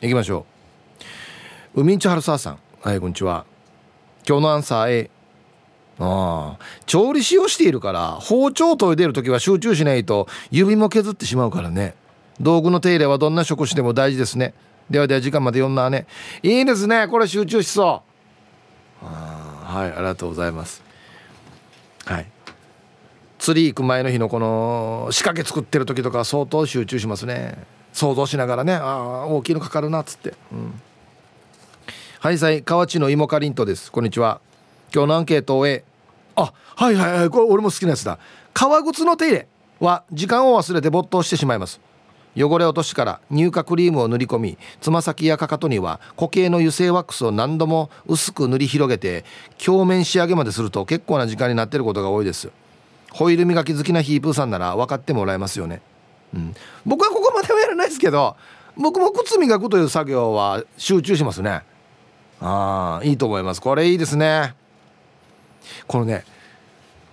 [0.02, 0.46] 行きましょ
[1.74, 1.82] う。
[1.82, 2.58] 海んちはるささん。
[2.80, 3.44] はいこんにちは。
[4.26, 5.10] 今日のアンサー A
[5.98, 6.64] ああ。
[6.86, 11.94] 調理師をしているから包丁を研いでる時は集中しないと指も削ってしまうからね。
[12.40, 14.54] 道具の手入れはどんな職種でも大事ですね。
[14.88, 16.06] ではでは時間まで読んだね
[16.42, 17.08] いいですね。
[17.08, 18.02] これ集中しそ
[19.02, 19.04] う。
[19.04, 19.64] あ。
[19.66, 20.82] はいありがとうございます。
[22.06, 22.26] はい。
[23.40, 27.56] 釣り行く前の日のこの仕掛け作ってる時とか相当集中しますね。
[27.94, 30.80] 想像しながらねああ大きいのかかるなっつって、うん、
[32.20, 33.90] はいさい河内の芋かりんとです。
[33.90, 34.42] こんにちは。
[34.94, 35.84] 今日のアンケートを終え
[36.36, 38.18] あはいはいはいこれ俺も好きなやつだ。
[38.52, 39.48] 革靴の手入れ
[39.80, 41.80] は時間を忘れて没頭してしまいます。
[42.36, 49.24] 汚れ落としから乳化クリームを塗り込みつま先やかかとには固形の油性ワックスを何度も薄く塗り広げて
[49.66, 52.50] 表面仕上げまですると結構な時間になってることが多いです。
[53.10, 55.82] ホイール磨き好きなヒープーさんなら分かってもらえますよね、
[56.34, 56.54] うん、
[56.86, 58.36] 僕はここまではやらないですけど
[58.76, 61.62] 僕も靴磨くという作業は集中しますね。
[62.40, 63.60] ああいいと思います。
[63.60, 64.54] これいいですね。
[65.86, 66.24] このね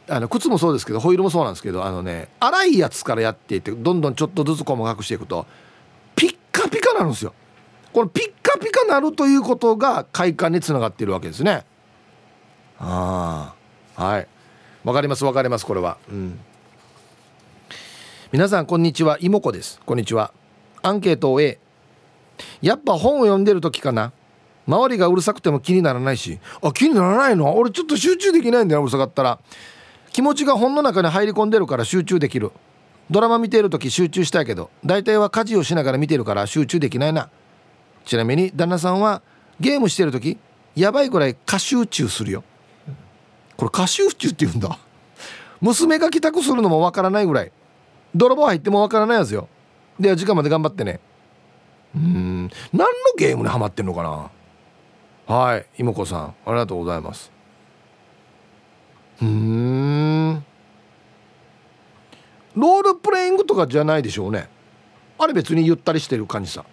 [0.08, 5.46] あの靴もそうですけどホイールもそうなんですけどあのね粗いやつからやっていってどんどんちょっとずつ細かくしていくと
[6.16, 7.34] ピッカピカなるんですよ。
[7.92, 11.66] このピッカピカなるということが快感につながっているわけですね。
[12.80, 13.54] あ
[13.98, 14.28] あはい。
[14.84, 15.98] わかりますわかりますこれは。
[16.10, 16.40] うん。
[18.32, 19.18] 皆さんこんにちは。
[19.20, 19.80] 妹子です。
[19.86, 20.32] こんにちは。
[20.82, 21.60] アンケートを A
[22.62, 24.12] やっぱ本を読んでる時かな。
[24.68, 26.40] 周りがうるさくても気にならないし。
[26.62, 27.56] あ気にならないの？
[27.56, 29.40] 俺ちょっと集中できないんだようるさかったら。
[30.12, 32.52] 気持ちが本の中に入り込んでるから集中できる。
[33.10, 34.70] ドラマ見てる時集中したいけど。
[34.86, 37.30] 大体は家事をしながら見てるから集中できないな。
[38.06, 39.22] ちなみに旦那さんは
[39.60, 40.38] ゲームしてる時
[40.76, 42.44] やばいくらい過集中するよ。
[43.58, 44.78] これ過集中って言うんだ。
[45.60, 47.52] 娘が帰宅するのもわからないぐらい。
[48.16, 49.50] 泥棒入ってもわからないやつよ。
[50.00, 51.00] では時間まで頑張ってね。
[51.96, 52.50] うん。
[52.72, 55.36] 何のゲームにハマってんのかな。
[55.36, 56.36] はい妹子さん。
[56.46, 57.32] ありがとうございます。
[59.22, 60.46] うん。
[62.56, 64.48] ロールプレイングとかじゃないでしょうね。
[65.18, 66.64] あれ別にゆったりしてる感じさ。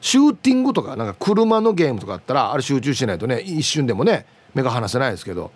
[0.00, 4.26] シューティングとかなんか車のゲームとかあったらあれ集中しないとね一瞬でもね
[4.58, 5.50] 目が離せないですけど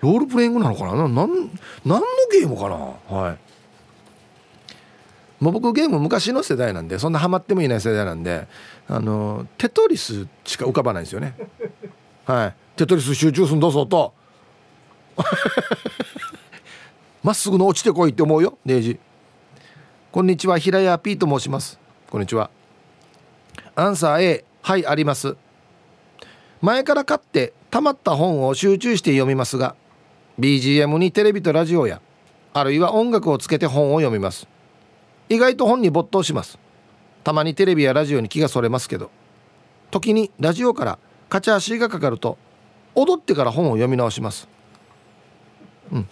[0.00, 0.94] ロールプレイングなのかな？
[0.94, 1.10] ななん
[1.84, 2.76] 何のゲームかな？
[3.16, 3.38] はい。
[5.42, 8.46] もう僕ゲーム昔の世代なんでそんなハマってもいない世代なんで
[8.88, 11.34] あのテトリスしか浮かばないんですよね。
[12.24, 12.54] はい。
[12.76, 14.12] テトリス集中すんどうぞと。
[17.22, 18.98] まっすぐの落ちてこいって思うよデイジ。
[20.10, 21.78] こんにちは平屋 P と申します。
[22.10, 22.50] こんにちは。
[23.74, 25.36] アンサー A はいあります。
[26.60, 29.74] 前から買ってたまった本を集中して読みますが
[30.38, 32.02] BGM にテレビとラジオや
[32.52, 34.46] あるいは音楽をつけて本を読みます。
[35.30, 36.58] 意外と本に没頭します。
[37.24, 39.10] たまにテレビやラジオに気がそれますけど
[39.90, 40.98] 時にラジオから
[41.30, 42.36] カチャ足がかかると
[42.94, 44.46] 踊ってから本を読み直します。
[45.90, 46.08] うん。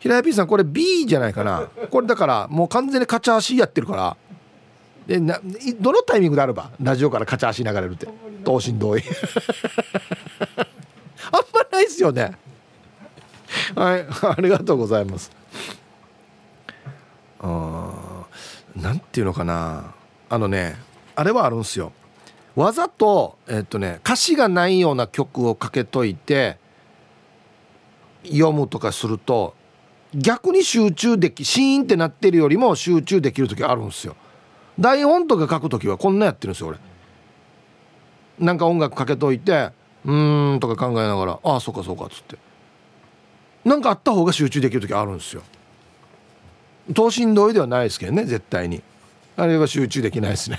[0.00, 1.70] 平谷 P さんこれ B じゃないかな。
[1.90, 4.16] これだからもう完全にカチャ足やってるから
[5.06, 5.40] でな
[5.80, 8.06] どのタイミングであればラジオからカチャ足流れるって
[8.44, 9.02] 等身同意。
[11.32, 12.36] あんまないですよね。
[13.74, 15.30] はいありがとうございます。
[17.40, 18.26] あ
[18.76, 19.94] なんていうのかな。
[20.28, 20.76] あのね
[21.14, 21.92] あれはあるんですよ。
[22.56, 26.58] わざとえっとね歌詞がないような曲をかけといて
[28.24, 29.54] 読むとかすると
[30.14, 34.16] 逆に集中できシーンってなってるよりも集中できる時あるんですよ。
[34.78, 36.78] 台本とか書く時はこんなやってるんですよ俺。
[38.38, 39.70] なんか音楽かけといて
[40.04, 40.12] う
[40.56, 42.36] んとか考えながらああそうかそうかっつって。
[43.64, 45.42] なんかあった方が集中できる時あるんですよ。
[46.94, 48.82] 等身同意ではないですけどね絶対に。
[49.36, 50.58] あれは集中できないですね。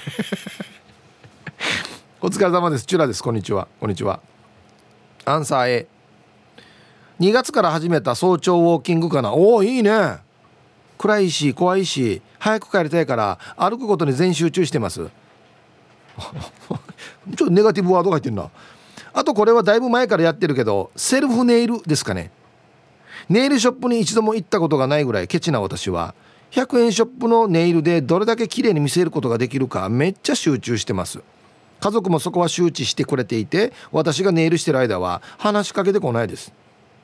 [2.20, 2.86] お疲れ様です。
[2.86, 3.22] チュラです。
[3.22, 3.68] こんにちは。
[3.80, 4.20] こんにちは。
[5.26, 5.88] アンサー A
[7.20, 9.34] 2月から始めた早朝ウォーキングかな。
[9.34, 10.18] おおいいね。
[10.98, 15.08] 暗いし怖いし早く帰りたいから歩くことに全集中してます。
[16.18, 16.76] ちょ
[17.34, 18.50] っとネガティブワードが入ってるな。
[19.18, 22.32] あとこれはだいぶ前からやってるけどセルフネイルですかね。
[23.30, 26.14] ネイルショップに一度も行ったことがないぐらいケチな私は
[26.52, 31.22] 100円ショップのネイルでどれだけ綺麗に見せることができるかめっちゃ集中してます。
[31.80, 36.54] 家族もそこは周知してくれていて私がネイルしてる間は話しかけてこないです。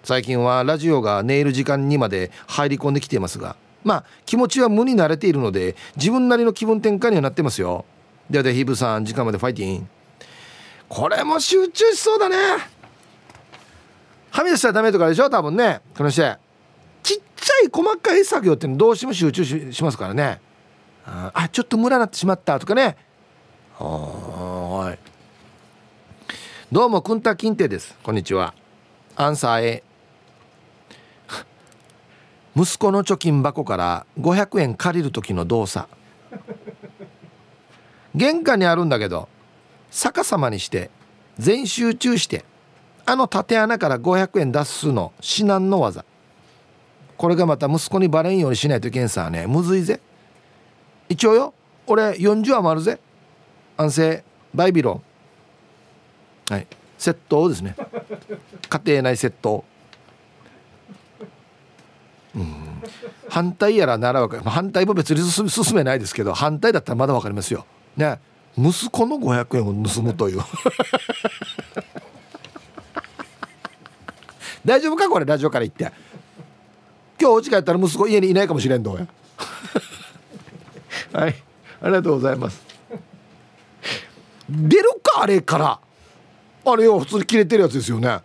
[0.03, 3.55] 最近はラジオがネイル時間にまで入り込んできていますが
[3.85, 7.85] まあ気持ちは無に慣れているので自分なりの気分転換にはなってますよ。
[8.29, 10.00] ではではヒブさん時間までファイティン。
[10.93, 12.35] これも集中しそうだね。
[14.29, 15.29] はみ出したらダメとかでしょ？
[15.29, 15.79] 多分ね。
[15.95, 16.21] この人
[17.01, 20.41] ちっちゃい細かい作業ってどうしても集中しますからね。
[21.05, 22.97] あちょっとムラなってしまったとかね。
[23.79, 24.99] はい。
[26.73, 27.97] どうもくんたきんてです。
[28.03, 28.53] こんにちは。
[29.15, 29.83] アンサー A
[32.53, 35.87] 息子の貯金箱から500円借りる時の動作。
[38.13, 39.29] 玄関にあるんだけど。
[39.91, 40.89] 逆さまにして
[41.37, 42.43] 全集中して
[43.05, 46.05] あの縦穴から500円出すの至難の技。
[47.17, 49.45] これがまた息子にバレんようにしないといけんさね。
[49.47, 49.99] むずいぜ。
[51.09, 51.53] 一応よ
[51.87, 52.99] 俺40余るぜ。
[53.77, 54.23] 安静。
[54.53, 55.01] バイビロ
[56.49, 56.53] ン。
[56.53, 56.67] はい。
[56.97, 57.75] 窃盗ですね。
[58.69, 59.63] 家庭内窃盗。
[62.35, 62.83] うん。
[63.29, 64.43] 反対やらならわかる。
[64.43, 67.65] 反対も別に進めないですけど反対だったらまだ分かりますよ。
[67.97, 68.19] ね。
[68.57, 70.41] 息子の500円を盗むという。
[74.65, 75.09] 大丈夫か？
[75.09, 75.91] これラジオから言って。
[77.19, 79.07] 今日お家帰ったら息子家にいないかもしれんどうや
[81.13, 81.35] はい。
[81.81, 82.61] ありがとうございます。
[84.49, 85.21] 出るか？
[85.23, 85.79] あれから。
[86.63, 88.19] あれよ普通に切れてるやつですよね。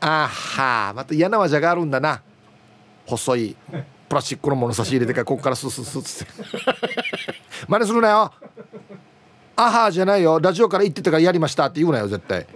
[0.00, 2.22] あはまた嫌な技があるんだな。
[3.04, 3.56] 細い
[4.08, 6.32] プラスチックのもの差し入れてからここからススススって
[7.66, 8.32] 真似するなよ。
[9.56, 10.38] あはじゃないよ。
[10.38, 12.46] ラジオから言ってたからやりましたって言うなよ絶対。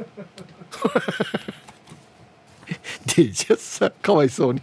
[3.16, 4.62] でじゃさかわいそうに。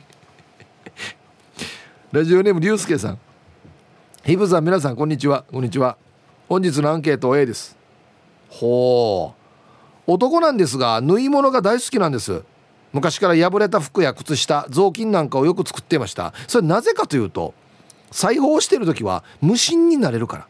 [2.11, 3.19] ラジオネームりゅうすけさん。
[4.23, 5.43] ヒブさん皆さんこんにちは。
[5.51, 5.97] こんにちは。
[6.47, 7.77] 本日のアンケート A です。
[8.49, 9.33] ほ
[10.07, 10.11] う。
[10.11, 12.43] 男なんですが縫い物が大好きなんです。
[12.93, 16.33] 昔から破れた服や靴下雑巾なんかをよく作っていました。
[16.47, 17.53] それなぜかというと
[18.11, 20.47] 裁縫をしてる時は無心になれるから。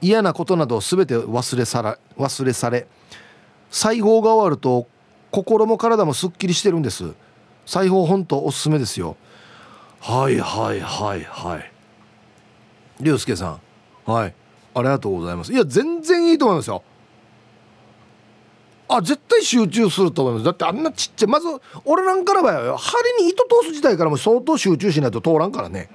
[0.00, 2.86] 嫌なことなど全て忘れさら忘れされ。
[3.70, 4.86] 裁縫が終わると
[5.30, 7.14] 心も体もすっきりしてるんです。
[7.66, 9.16] 裁縫本当おすすめですよ。
[10.00, 11.72] はいはいはいはい。
[13.00, 13.58] 龍介さ
[14.06, 14.10] ん。
[14.10, 14.34] はい。
[14.74, 15.52] ありがとうございます。
[15.52, 16.82] いや全然いいと思いますよ。
[18.88, 20.44] あ絶対集中すると思います。
[20.44, 21.28] だってあんなちっちゃい。
[21.28, 21.46] まず
[21.84, 25.88] 俺なんかの場合は針に糸通す自体からも相当集中しないと通らんからね。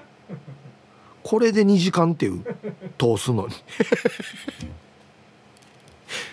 [1.28, 2.42] これで2時間っていう
[2.98, 3.54] 通すのに。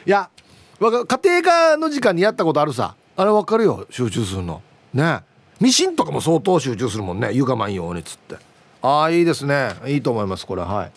[0.06, 0.30] いや
[0.78, 2.94] 家庭科の時間にやったことあるさ。
[3.16, 4.62] あれ分かるよ集中するの。
[4.92, 5.24] ね。
[5.58, 7.32] ミシンとかも相当集中するもんね。
[7.32, 8.36] 床まんようにつって。
[8.82, 9.74] ああいいですね。
[9.84, 10.62] いいと思いますこれ。
[10.62, 10.92] はい。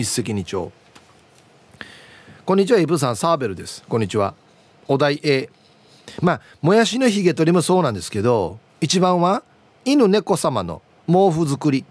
[0.00, 0.72] 一石二鳥。
[2.44, 3.16] こんにちはイブさん。
[3.16, 3.84] サーベルです。
[3.88, 4.34] こんにちは。
[4.88, 5.50] お題 A
[6.20, 9.44] まあもやしのひげ取りもそうなんですけど一番は
[9.84, 11.84] 犬猫様の毛布作り。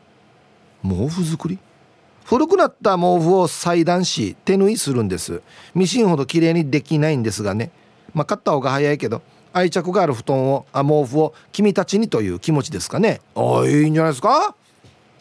[0.84, 1.60] 毛布作り？
[2.26, 5.42] 古くなった毛布を裁断し手縫いするんです。
[5.74, 7.72] ミシンほど綺麗にできないんですがね。
[8.14, 9.22] まあ買った方が早いけど
[9.52, 13.22] 愛着がある布団をあ毛布を君たちにという気持ちですかね。
[13.36, 14.56] あいいんじゃないですか？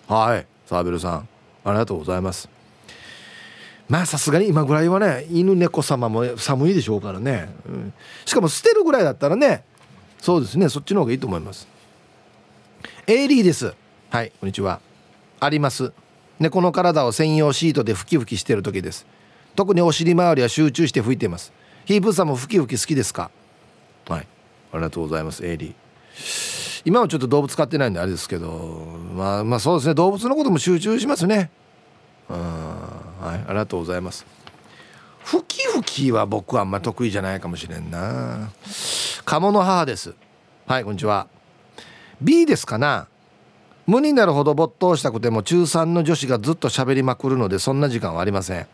[0.06, 0.46] はい。
[0.66, 1.28] サーベルさん
[1.64, 2.48] ありがとうございます。
[3.88, 7.94] まあさすがに今ぐらいはね犬猫様も寒いでしょうからね、うん、
[8.26, 9.64] しかも捨てるぐらいだったらね
[10.20, 11.66] そうですねそっちの方がいいと思います。
[13.06, 13.74] エイリーです。
[14.10, 14.87] はいこんにちは。
[15.40, 15.92] あります。
[16.38, 19.06] 猫の体を専用シートで拭き拭きしてる時です。
[19.56, 21.52] 特にお尻周りは集中して拭いています。
[21.84, 23.30] ヒープさんも拭き拭き好きですか？
[24.08, 24.26] はい。
[24.72, 26.82] ありがとうございますエイリー。
[26.84, 28.48] 今はちょっと動物飼ってないんであれですけど
[29.14, 29.94] まあまあそうですね。
[29.94, 31.50] 動物のことも集中しますね。
[32.28, 34.24] うんはい、ありがとうございます。
[35.24, 38.50] ふきふきは僕はあんま得意じゃないかもしれんな。
[39.24, 40.14] 鴨の母です。
[40.66, 41.26] はいこんにちは。
[42.20, 43.08] B ですかな？
[43.88, 48.66] 無になるほど没頭したくても中3の女子がずっと喋りまくるのでそんな時間はありません。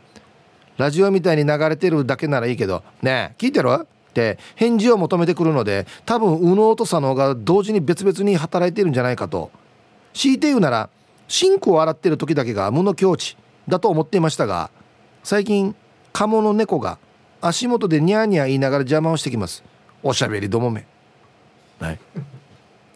[0.76, 2.82] ラジオみたいに流れてるだけならいいけど。
[3.00, 3.68] ねえ聞いてる？
[3.80, 9.52] って返事を求めてくるので多分右脳と左脳が同時に別々に働いてるんじゃないかと。
[10.14, 10.90] 強いて言うなら
[11.28, 13.36] シンクを洗ってる時だけが無の境地
[13.68, 14.72] だと思っていましたが
[15.22, 15.76] 最近
[16.12, 16.98] カモの猫が
[17.40, 19.62] 足元でニャーニャー言いながら邪魔をしてきます。
[20.02, 20.84] おしゃべりどもめ。
[21.78, 22.00] はい。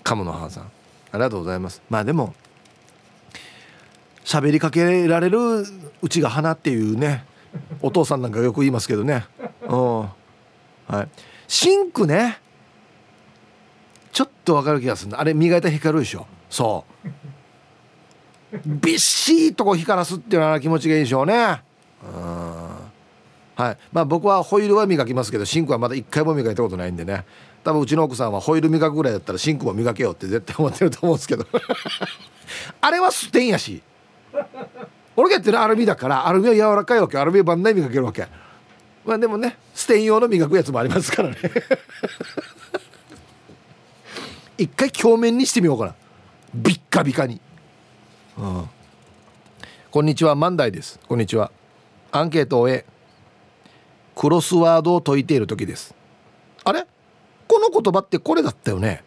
[0.02, 0.77] カモの母さん。
[1.12, 1.82] ありがとうございます。
[1.88, 2.34] まあでも
[4.24, 5.38] 喋りかけられる
[6.02, 7.24] うちが花っていうね
[7.80, 9.24] お父さんなんかよく言いますけどね。
[9.68, 10.00] うん。
[10.00, 10.08] は
[11.02, 11.08] い。
[11.46, 12.38] シンクね
[14.12, 15.18] ちょっとわかる気がする。
[15.18, 16.26] あれ磨いたら光るでしょ。
[16.50, 17.08] そう。
[18.64, 21.62] びっしりとこう光らすっていうような気持ちがいいでしょうね。
[22.02, 22.77] うん
[23.58, 23.78] はい。
[23.92, 27.24] まあ僕はホイールは磨きますけどシンクはまだ一回も磨いたことないんでね。
[27.64, 31.44] 多分うちの奥さんはホイール磨くぐらいだったらシンクも磨けよって絶対思ってると思うんですけど。
[32.80, 33.82] あれはステンやし。
[35.16, 38.28] 俺がやってるアルミだからアルミは柔らかいわけアルミは万内磨けるわけ。
[39.04, 41.36] まあでもねステン用の磨くやつもありますからね。
[44.56, 45.94] 一回鏡面にしてみようかな。
[46.54, 47.40] ビッカビカに。
[48.38, 48.70] うん。
[49.90, 50.36] こんにちは。
[50.36, 51.00] 万代です。
[51.08, 51.50] こんにちは。
[52.12, 52.84] アンケートを終え
[54.18, 55.94] クロスワードを解いている時です。
[56.64, 56.84] あれ？
[57.46, 59.04] この言葉ってこれだったよね。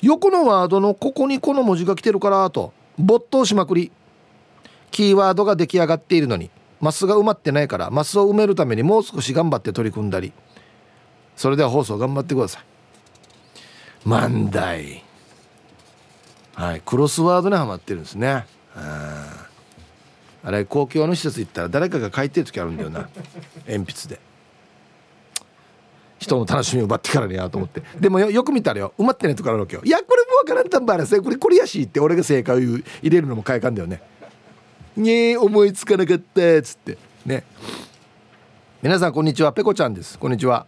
[0.00, 3.92] 横のワードのここにこの文字が来てるからと没頭しまくり。
[4.90, 10.32] キーワードが出来上がっているのにマスが埋まってないからマスを埋めるためにもう少し頑張って取り組んだり。
[11.36, 12.62] それでは放送頑張ってください。
[14.08, 15.04] 万代
[16.54, 18.46] はいクロスワードにはまってるんですね。
[18.74, 23.10] あれ公共の施設行ったら誰かが書いてる時あるんだよな。
[23.66, 24.26] 鉛筆で。
[26.18, 27.82] 人の楽しみを奪ってからにやと思って。
[27.98, 29.82] でもよく見たらよ埋まってないとこあるわけよ。
[29.84, 34.02] いやこれもわからんたんばらせこれこれやしって俺が正解を入れるのも快感だよね。
[34.96, 36.98] ねえ思いつかなかったっつって。
[37.24, 37.44] ね。
[38.82, 39.52] 皆さんこんにちは。
[39.52, 40.18] ペコちゃんです。
[40.18, 40.66] こんにちは。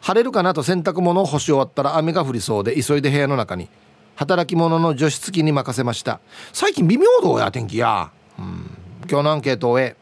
[0.00, 3.68] 晴れるかなと洗濯物を干し終わったら雨が降りそうで急いで部屋の中に。
[4.14, 6.20] 働き者の除湿機に任せました。
[6.52, 8.70] 最近微妙どうや天気やうん。
[9.10, 9.96] 今日のアンケートを終え。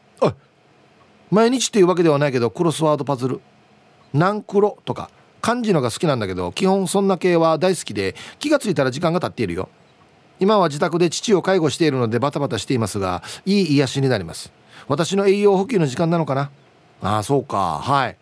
[1.31, 3.41] 毎日っていうわけではないけどクロスワードパズル。
[4.13, 5.09] 何クロとか
[5.41, 9.69] 漢字のが好きなんだけど基本そんな系は大好きで気がついたら時間が経っているよ。
[10.39, 14.51] 今は自宅で父を介護しているのでバタバタしていますがいい癒しになります。
[14.87, 16.49] 私の栄養補給の時間なのかな？
[17.01, 17.79] ああそうか。
[17.79, 18.17] はい。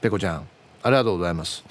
[0.00, 0.48] ペコちゃん
[0.82, 1.62] ありがとうございます。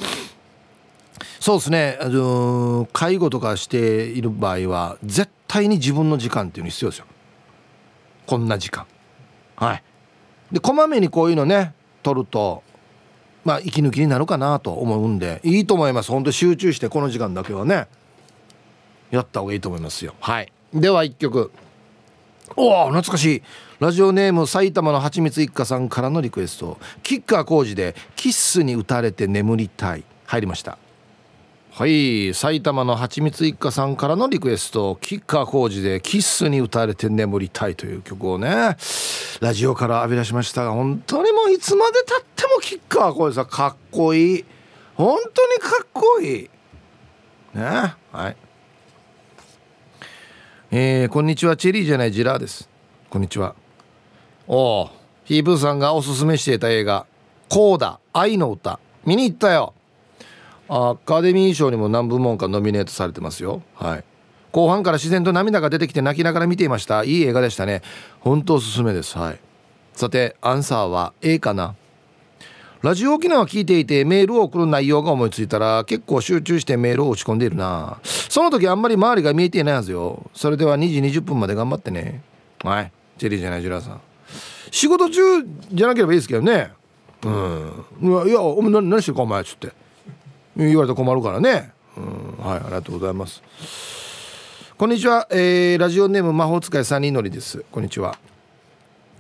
[1.40, 1.98] そうですね。
[2.02, 7.06] あのー、介護とかしている場合は絶対に自分の時間っていうの必要ですよ。
[8.28, 8.86] こんな時間。
[9.56, 9.84] はい。
[10.52, 12.62] でこまめにこういうのね取ると
[13.50, 16.12] まあ息抜きになるかなと思うんでいいと思います。
[16.12, 17.88] 本当集中してこの時間だけはね。
[19.10, 20.14] やった方がいいと思いますよ。
[20.20, 20.54] はい。
[20.72, 21.52] では1曲。
[22.56, 23.44] おお懐かしい。
[23.80, 26.78] ラジオネーム埼玉のはちみつ一家さんからのリクエスト。
[27.02, 30.04] キッカー工事でキッスに打たれて眠りたい。
[30.28, 30.78] 入りました
[31.80, 38.76] はい埼玉のはちみつ一家さんからのリクエストキッカー工事でキッスに打たれて眠りたいという曲をね
[39.40, 44.46] ラジオから浴び出しましたが本当にもういつまでたってもキッカー工事さかっこいい。
[44.96, 46.50] 本当にかっこいい。
[47.54, 47.64] ね
[48.12, 48.36] はい。
[50.72, 52.68] えー、こんにちはチェリーじゃないジラーです。
[53.10, 53.56] こんにちは。
[54.48, 54.90] おお
[55.24, 57.06] ヒープーさんがおすすめしていた映画
[57.48, 59.74] 「コーダ愛の歌」見に行ったよ。
[60.70, 63.64] アカデミー賞にも何部門かノミネートされてますよ。
[63.74, 64.04] はい。
[64.52, 67.04] 後半から自然と涙が出てきて泣きながら見ていました。
[67.04, 67.82] いい映画でしたね。
[68.20, 69.18] 本当おすすめです。
[69.18, 69.40] はい。
[69.94, 71.76] さてアンサーは A かな。
[72.82, 78.00] ラジオ沖縄聞いていてメールを送る内容が思いついたら結構集中してメールを打ち込んでいるな。
[78.04, 80.30] その時あんまり周りが見えていないはずよ。
[80.34, 82.22] それでは2時20分まで頑張ってね。
[82.64, 82.92] はい。
[83.18, 84.02] チェリーじゃないジュラさん。
[84.72, 85.22] 仕事中
[85.72, 86.72] じゃなければいいですけどね。
[87.24, 88.28] うん。
[88.28, 89.74] いやお前何してるかお前っつって。
[90.68, 93.42] 言われたら困るからね、うん、はいありがとうございます。
[94.78, 97.66] こんにちは、えー、ラジオネーム魔法使い3人乗りです。
[97.72, 98.18] こんにちは。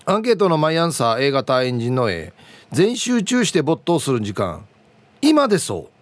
[0.05, 2.33] アンケートのマイアンサー A 型エンジンの A
[2.71, 4.65] 全集中して没頭する時間。
[5.21, 5.99] 今でそう。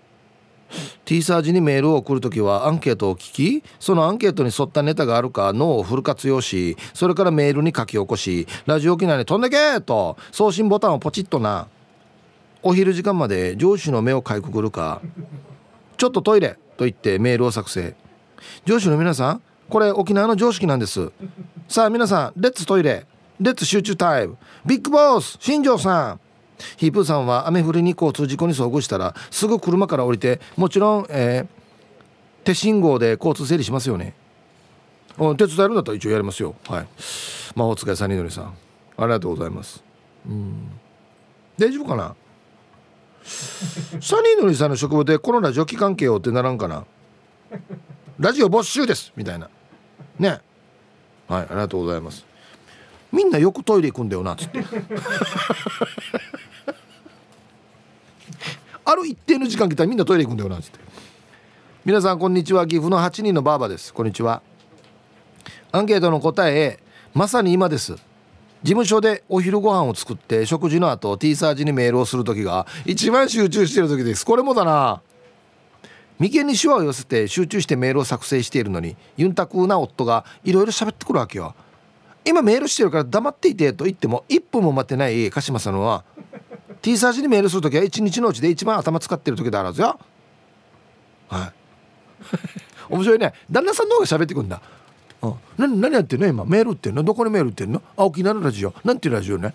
[1.06, 11.68] T サージにメールを送るときはアンケートを聞きそのアンケートに沿ったネタがあるか脳をフル活用しそれからメールに書き起こしラジオ機内に飛んでけと送信ボタンをポチッとな。
[12.64, 15.02] お昼時間まで上司の目をかいくぐるか
[15.98, 17.96] ちょっとトイレと言ってメールを作成。
[18.66, 21.12] 上司の皆さんこれ沖縄の常識なんです。
[21.68, 23.06] さあ皆さんレッツトイレ
[23.40, 24.38] レッツ集中タイム。
[24.66, 26.20] ビッグボス新庄さん。
[26.78, 31.48] ヒープーさんは雨降りに交通事故に遭遇したらすぐ車から降りてもちろん、えー、
[32.44, 34.16] 手信号で交通整理しますよね。
[35.38, 36.56] 手伝えるんだったら一応やりますよ。
[36.68, 36.88] はい。
[37.56, 38.54] 魔法使いサニーのりさん。
[38.98, 39.84] ありがとうございます。
[40.28, 40.72] うん。
[41.60, 42.16] 大丈夫かな？
[43.28, 46.86] サニーのりさんの職場でこのラジオ機関係をってならんかな？
[48.20, 49.50] ラジオ没収ですみたいな。
[50.18, 50.40] ね。
[51.28, 52.26] はいありがとうございます。
[53.12, 54.64] みんなよくトイレ行くんだよなっつって。
[58.86, 60.80] ある一定の時間来たらみんなトイレ行くんだよなっつって。
[61.84, 62.66] 皆さんこんにちは。
[62.66, 63.94] 岐阜の8人のばあばです。
[63.94, 64.42] こんにちは。
[65.72, 66.80] アンケートの答え
[67.14, 67.98] まさに今です。
[68.64, 74.26] 事務所でお昼ご飯を作って食事の後 T サージにメールをする時が一番集中してる時です。
[74.26, 75.02] これもだな。
[76.20, 81.56] 眉間に手話を寄せて集中してメールを作成しているのにユンタクな夫がいろいろ喋ってくるわけよ。
[82.26, 86.04] 今メールしてるから黙っていてと言っても1分も待ってない鹿島さんは
[86.82, 90.00] T サージにメールする時は1日のうちで一番頭使ってる時であるはずよ。
[91.30, 91.52] はい。
[92.90, 93.34] 面白いね。
[93.52, 94.62] 旦那さんの方が喋ってくんだ。
[95.22, 95.30] う
[95.68, 96.28] ん、何やってんの？
[96.28, 96.46] 今？
[96.46, 97.04] メールってんの？
[97.04, 97.82] どこにメールってんの？
[97.96, 98.74] あ沖縄のラジオ。
[98.84, 99.54] なんていうラジオね？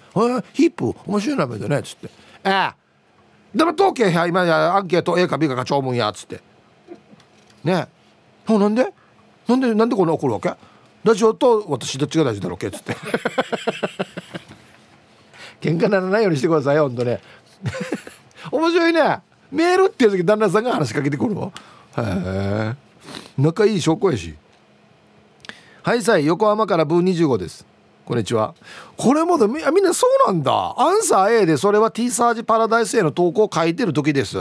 [0.52, 0.94] ヒープ？
[1.06, 2.10] 面白い名前だねっつって。
[2.44, 2.72] ええ
[3.56, 6.40] でも統計や今やアンケート A か B かが長文やっつって。
[7.62, 7.86] ね
[8.48, 8.58] え。
[8.58, 8.92] なんで？
[9.46, 10.54] なんでなんでこんな怒るわけ？
[11.04, 12.96] ラジオと私どっちが大事だろうけっつって。
[15.60, 17.20] 喧嘩ならないようにしてくださいよほんとね。
[18.50, 19.20] 面白いね。
[19.52, 21.52] メールっていう時旦那さんが話しかけてくるわ
[21.98, 22.74] へえ。
[23.36, 24.34] 仲いい証拠やし。
[25.83, 27.66] はいさい横浜からブー25です。
[28.05, 28.55] こんにちは。
[28.97, 30.74] これもでみんなそうなんだ。
[30.78, 34.39] アンサー A でそれは T サージパラダイスへの投稿を書いてる時です。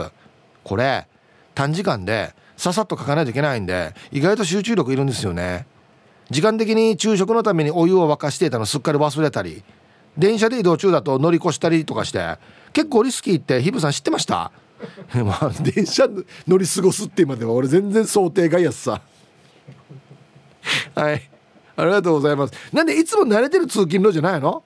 [0.62, 1.06] これ
[1.54, 5.66] 短時間でささっと書かないといけないんで意外と集中力いるんですよね。
[6.30, 9.62] 時間的に昼食のためにお湯を沸かしていたのすっかり忘れたり
[10.16, 12.36] 電車で移動中だと乗り越したりとかして
[12.72, 14.52] 結構リスキーってヒブさん知ってました？
[15.74, 16.06] 電車
[16.46, 19.00] 乗り過ごすって今では俺全然想定外やつさ。
[20.94, 21.28] はい。
[21.76, 22.54] ありがとうございます。
[22.72, 24.62] なんでいつも慣れてる通勤路じゃないの？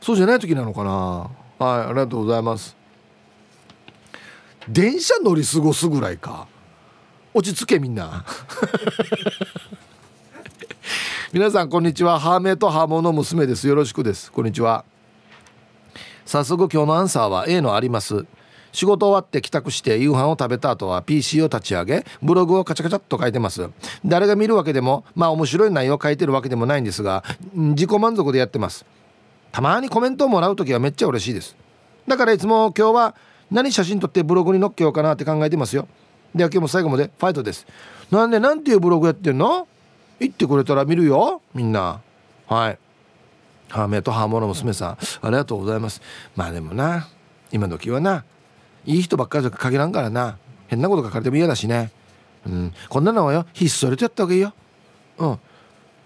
[0.00, 0.90] そうじゃない時なのかな？
[1.58, 2.76] はいありがとうございます。
[4.68, 6.46] 電車乗り過ごすぐらいか。
[7.34, 8.24] 落ち着けみんな。
[11.32, 12.20] 皆さんこんにちは。
[12.20, 13.66] ハーメイとハーモの娘です。
[13.66, 14.30] よろしくです。
[14.30, 14.84] こんにちは。
[16.26, 18.26] 早速今日のアンサーは A のあります。
[18.72, 23.70] 仕事終わって帰宅して夕飯を食べた後は PC を立ち上げブログをカチャカチャっと書いてます。
[24.04, 27.22] 誰が見るわけでもまあ面白い内容を書いてるわけでもないんですが
[27.54, 28.84] 自己満足でやってます。
[29.52, 31.54] たまにコメントをもらう時はめっちゃ嬉しいです。
[32.08, 33.14] だからいつも今日は
[33.50, 35.86] 何写真撮ってブログに載っけようかなって考えてますよ。
[36.34, 37.66] では今日も最後までファイトです。
[38.10, 39.68] なんでなんていうブログやってんの？
[40.18, 42.00] 言ってくれたら見るよみんな。
[42.46, 42.78] はい。
[43.68, 46.00] ハーメイとハーモの娘さんありがとうございます。
[46.36, 47.08] まあでもな
[47.50, 48.24] 今時はな
[48.84, 50.36] いい人ばっかりと限らんからな。
[50.68, 51.92] 変なこと書かれても嫌だしね。
[52.46, 52.74] うん。
[52.88, 54.52] こんなのはよひっそりとやった方がいいよ。
[55.18, 55.38] うん。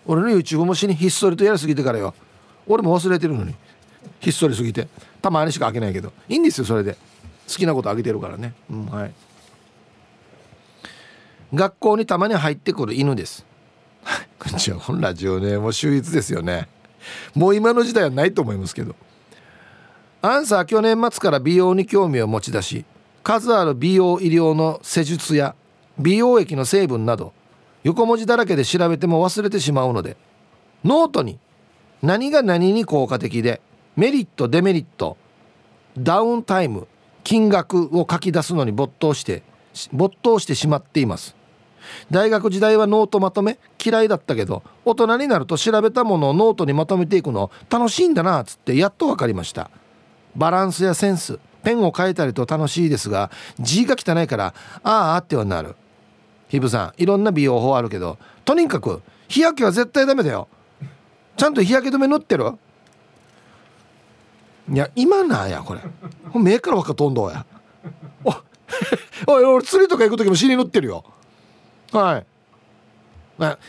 [0.07, 2.15] 俺の YouTube もしにひっそりとやりすぎてからよ。
[2.67, 3.55] 俺も忘れてるのに。
[4.21, 4.89] ひっそりすぎて。
[5.23, 6.13] たまにしか開けないけど。
[6.29, 6.97] いいんですよそれで。
[7.49, 8.55] 好きなことあげてるからね。
[8.71, 9.15] うんはい。
[11.55, 13.47] 学校にたまに入ってくる犬です。
[14.39, 16.69] こんにちは本ラジオねもう秀逸ですよね。
[17.35, 18.95] もう今の時代はないと思いますけど。
[20.23, 22.85] アンサー去年末から美容に興味を持ち出し
[23.23, 25.55] 数ある美容医療の施術や
[25.99, 27.33] 美容液の成分など
[27.85, 30.17] 横文字だらけで調べても忘れてしまうので
[30.85, 31.39] ノートに
[32.03, 33.61] 何が何に効果的で
[33.97, 35.17] メリットデメリット
[35.99, 36.87] ダウンタイム
[37.25, 39.43] 金額を書き出すのに没頭して
[39.93, 41.35] 没頭してしまっています。
[42.11, 49.71] 大学時代はノートまとめ嫌いだったけど大人になると調べたものをノートにまとめていくの楽しいんだなっつってやっと分かりました。
[50.37, 55.75] バランスやセンスペンを変えたりと楽しいですが字が汚いからああってはなる。
[56.49, 60.47] ヒブさんいろんな美容法あるけどとにかく日焼けは絶対ダメだよ。
[61.37, 62.53] ちゃんと日焼け止め塗ってる？
[64.73, 65.81] いや今なんやこれ。
[66.35, 67.45] 目から分かっとんどうや。
[68.25, 68.35] お
[69.33, 71.05] おい俺釣りとか行く時も尻塗ってるよ。
[71.93, 72.27] はい。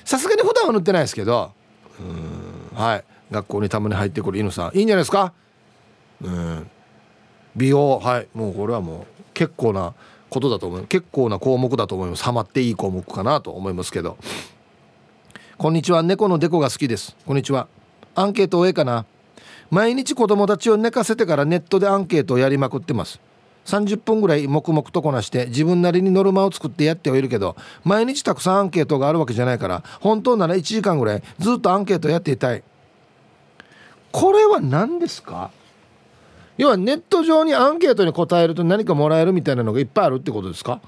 [0.05, 1.51] さすがに普段は塗ってないですけど。
[1.99, 3.03] うんはい。
[3.31, 5.33] 学校にたまに入ってくる犬さんいいんじゃないですか？
[6.21, 6.69] うん。
[7.55, 8.27] 美容はい。
[8.33, 9.93] もうこれはもう結構な
[10.29, 12.23] ことだと思う結構な項目だと思います。
[12.23, 14.17] ハマっていい項目かなと思いますけど。
[15.57, 16.03] こんにちは。
[16.03, 17.15] 猫のデコが好きです。
[17.25, 17.67] こんにちは。
[18.15, 19.05] アンケートええかな。
[19.71, 23.19] 毎日子供たちを寝かせてからネットでアンケートをやりまくってます。
[23.65, 32.63] 30分ぐらい黙々とこなして自分なりにノルマを作ってやってはいるけど毎日たくさんアンケートがあるわけじゃないから本当なら1時間ぐらいずっとアンケートやっていたい。
[34.13, 35.51] これは何ですか？
[36.57, 40.81] 要はネット上にアンケートに答えると何かもらえるみたいなのがいっぱいあるってことですか？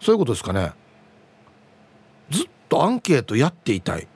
[0.00, 0.72] そういうことですかね？
[2.30, 4.06] ずっとアンケートやっていたい。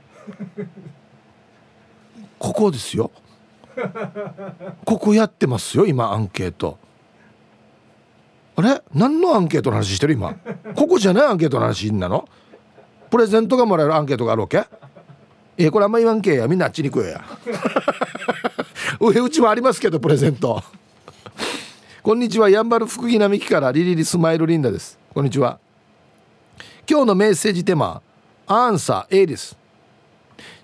[2.39, 3.11] ここですよ。
[4.85, 6.79] ここやってますよ今アンケート。
[8.57, 8.83] あれ？
[8.95, 10.35] 何のアンケートの話してる今？
[10.77, 12.29] ここじゃないアンケートの話なの？
[13.11, 14.65] プレゼントがもらえるアンケートがあるわけ？
[15.57, 16.47] えこれあんま言わんけや。
[16.47, 17.25] みんなあっちに行くや。
[19.13, 20.63] 上うちもありますけどプレゼント。
[22.03, 22.49] こんにちは。
[22.49, 24.99] やんばる福木並木からリリリスマイルリンダです。
[25.13, 25.59] こんにちは。
[26.89, 28.03] 今日のメッセージテーマ
[28.47, 29.57] アンサー A です。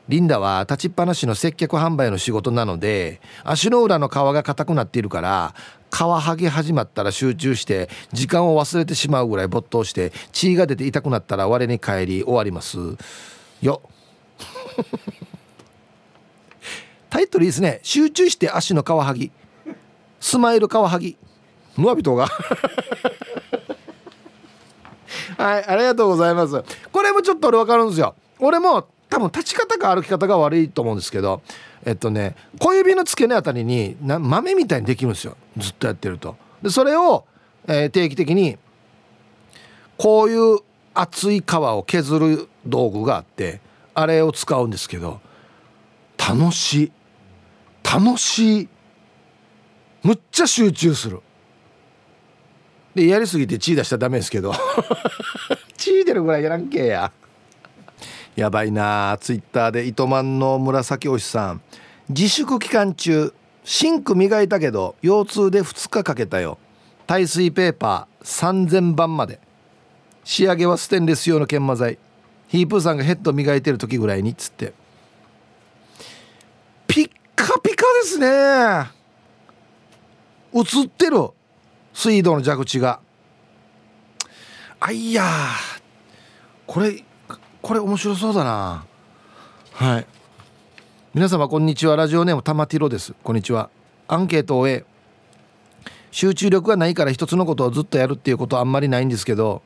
[0.09, 5.55] リンダは立ちっぱなしの接客販売の仕事なので足の裏の皮が硬くなっているから
[5.93, 12.79] 皮剥げ始まったら集中して時間を忘れてしまうぐらい没頭して血が出て痛くなったら我に帰り終わります。
[13.63, 13.83] よ
[17.31, 17.81] トルいいですね。
[17.83, 19.33] 集中して足の皮剥ぎ。
[20.21, 21.17] スマイル皮剥ぎ。
[21.77, 22.27] ムアビトが。
[25.39, 26.63] はいありがとうございます。
[26.93, 28.15] これもちょっと俺分かるんですよ。
[28.39, 31.43] 俺も多分立ち方か歩き方が悪いと思うんですけど
[31.85, 35.37] えっとね小指の付け根あたりにな豆みたいにできるんですよ。
[35.57, 36.37] ずっとやってると。
[36.63, 37.25] でそれを、
[37.67, 38.59] えー、定期的に
[39.97, 40.59] こういう
[40.95, 43.61] 厚い皮を削る道具があって
[43.95, 45.21] あれを使うんですけど
[46.19, 46.93] 楽しい。
[47.93, 48.69] 楽しい。
[50.05, 51.21] むっちゃ集中する。
[52.95, 54.53] でやりすぎて血出したらダメですけど。
[55.77, 57.11] 血出るぐらいやらんけや。
[58.37, 59.19] やばいな。
[59.21, 61.61] ツイッターで糸満の紫推しさん。
[62.09, 63.33] 自粛期間中
[63.65, 66.59] シンク磨いたけど腰痛で2日かけたよ。
[67.09, 68.25] 耐水ペーパー
[68.69, 69.41] 3000番まで。
[70.23, 71.99] 仕上げはステンレス用の研磨剤。
[72.47, 74.73] ヒープーさんがヘッド磨いてる時ぐらいにっつって。
[76.87, 78.27] ピッカピカですね。
[80.55, 81.29] 映ってる。
[81.93, 83.01] 水道の蛇口が。
[84.81, 85.25] あいや。
[86.67, 87.05] これ
[87.61, 88.85] これ面白そうだな。
[89.73, 90.07] はい。
[91.13, 91.97] 皆様こんにちは。
[91.97, 93.15] ラジオネーム玉ティロです。
[93.23, 93.69] こんにちは。
[94.09, 94.85] アンケートを終え
[96.11, 99.63] 集中力がないから一つのことをずっとやるっていうことはあんまりないんですけど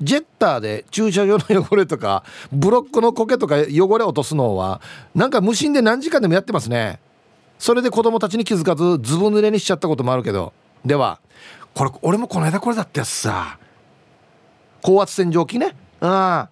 [0.00, 4.80] ジェッターで駐車場の汚れとかブロックの苔とか汚れ落とすのは
[5.14, 6.98] なんか無心で何時間でもやってますね。
[7.62, 10.52] それで子供たちに気づかずずぶ濡れにしちゃったこともあるけど。
[10.84, 11.20] では
[11.74, 13.56] これ俺もこの間これだったやつさ。
[14.82, 15.76] 高圧洗浄機ね。
[16.00, 16.48] あ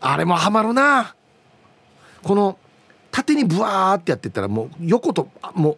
[0.00, 1.16] あれもハマるな。
[2.22, 2.58] この
[3.10, 5.76] 縦にブワーってやってったらもう横ともう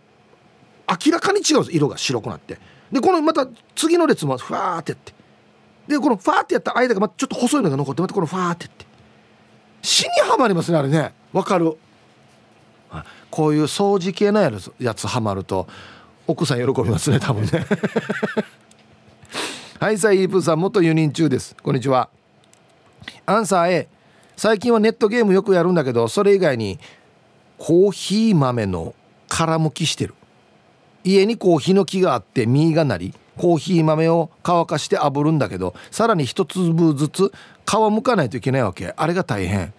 [1.07, 2.59] 明らかに違うんです色が白くなって。
[2.93, 5.15] でこのまた次の列もふわーってやって。
[5.89, 8.85] でこのファーってやった間がまちょっと細いのが残ってまたこのファーってやって。
[9.81, 11.15] 死にはまりますねあれね。
[11.33, 11.79] わかる。
[13.33, 15.67] こういう掃除系のやつやつはまると
[16.27, 17.51] 奥さん喜びますね多分ね。
[19.81, 21.57] はいさあイープーさん元輸入中です。
[21.63, 22.11] こんにちは。
[23.25, 23.89] アンサー A
[24.37, 26.79] 最近はネットゲームよくやるんだけどそれ以外に
[27.57, 28.95] コーヒー豆の
[29.29, 30.15] 殻むきしてる。
[31.03, 37.33] 家にコーヒーの木があって実がなりコーヒー豆を乾かして炙るんだけどさらに一粒ずつ
[37.67, 38.93] 皮むかないといけないわけ。
[38.95, 39.73] あれが大変。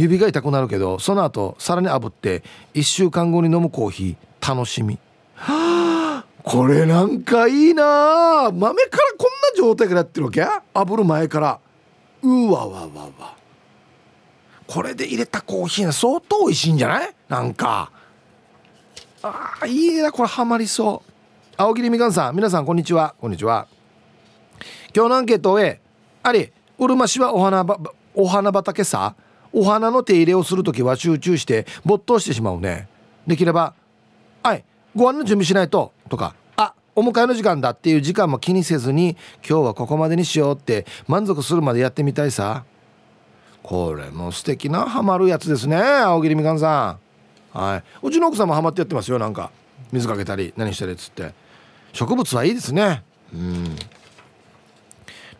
[0.00, 2.42] 指が痛くなるけどその後さらに炙って
[2.74, 4.54] 1週間後に飲むコーヒー。
[4.54, 4.98] 楽しみ。
[5.34, 8.50] は あこれなんかいいな。
[8.50, 10.42] 豆からこんな状態からやってるわけ？
[10.42, 11.58] 炙る前から。
[12.22, 12.86] うわわわ
[13.18, 13.34] わ。
[14.66, 17.14] これで入れたコーヒー相当美味しいんじゃない？
[17.28, 17.90] なんか。
[19.22, 21.10] ああいいなこれハマりそう。
[21.58, 23.14] 青桐みかんさん皆さんこんにちは。
[23.20, 23.66] こんにちは。
[24.96, 25.80] 今日のアンケートを終え
[26.22, 27.78] ありうるま市はお花ば
[28.14, 29.14] お花畑さ？
[29.52, 32.88] お花の手入れをする時は集中して没頭してしまうね。
[33.26, 33.74] できれば
[34.42, 39.16] 「はいご飯の準備しないと」とか「あお迎えの時間だ」っていう時間も気にせずに
[39.48, 42.64] 今日はここまでにしようって満足するまでやってみたいさ。
[43.62, 46.98] これも素敵なハマるやつですね青桐みかんさ
[47.54, 47.58] ん。
[47.58, 48.06] はい。
[48.06, 49.50] うちの奥さんもハマってやってますよなんか。
[49.92, 51.34] 水かけたり何したりっつって。
[51.92, 53.02] 植物はいいですね。
[53.34, 53.76] うん。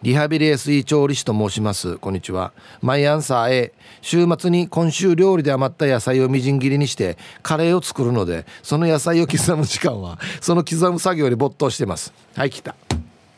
[0.03, 1.98] リハビリ SE 調理師と申します。
[1.98, 2.55] こんにちは。
[2.80, 12.14] 毎朝 A 週末に今週料理で余った野菜をみじん切りにしてカレーを作るのでその野菜を刻む時間は その刻む作業に没頭してます。
[12.34, 12.74] はい来た。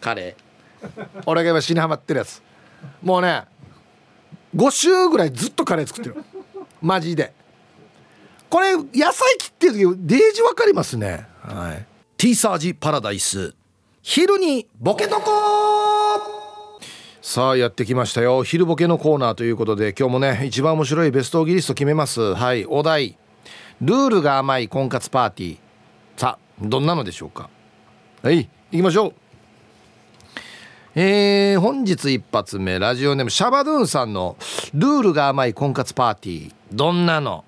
[0.00, 1.22] カレー。
[1.26, 2.40] 俺が今死にはまってるやつ。
[3.02, 3.42] もうね
[4.54, 6.16] 5週ぐらいずっとカレー作ってる。
[6.80, 7.32] マジで。
[8.48, 11.26] これ野菜切ってる時デージ分かりますね。
[11.40, 11.86] はい。
[12.16, 13.52] T サージパラダイス。
[14.00, 15.71] 昼にボケとこ
[17.24, 18.42] さあやってきましたよ。
[18.42, 22.34] 昼ボケのコーナーということで今日もね一番面白いベストギリスト決めます。
[22.34, 23.16] はいお題。
[23.80, 25.58] ルールが甘い婚活パーティー。
[26.16, 27.48] さあどんなのでしょうか。
[28.22, 29.14] はい行きましょう。
[30.96, 34.36] えー、本日一発目ラジオネームシャバドゥンさんの
[34.74, 36.54] ルールが甘い婚活パーティー。
[36.72, 37.44] どんなの？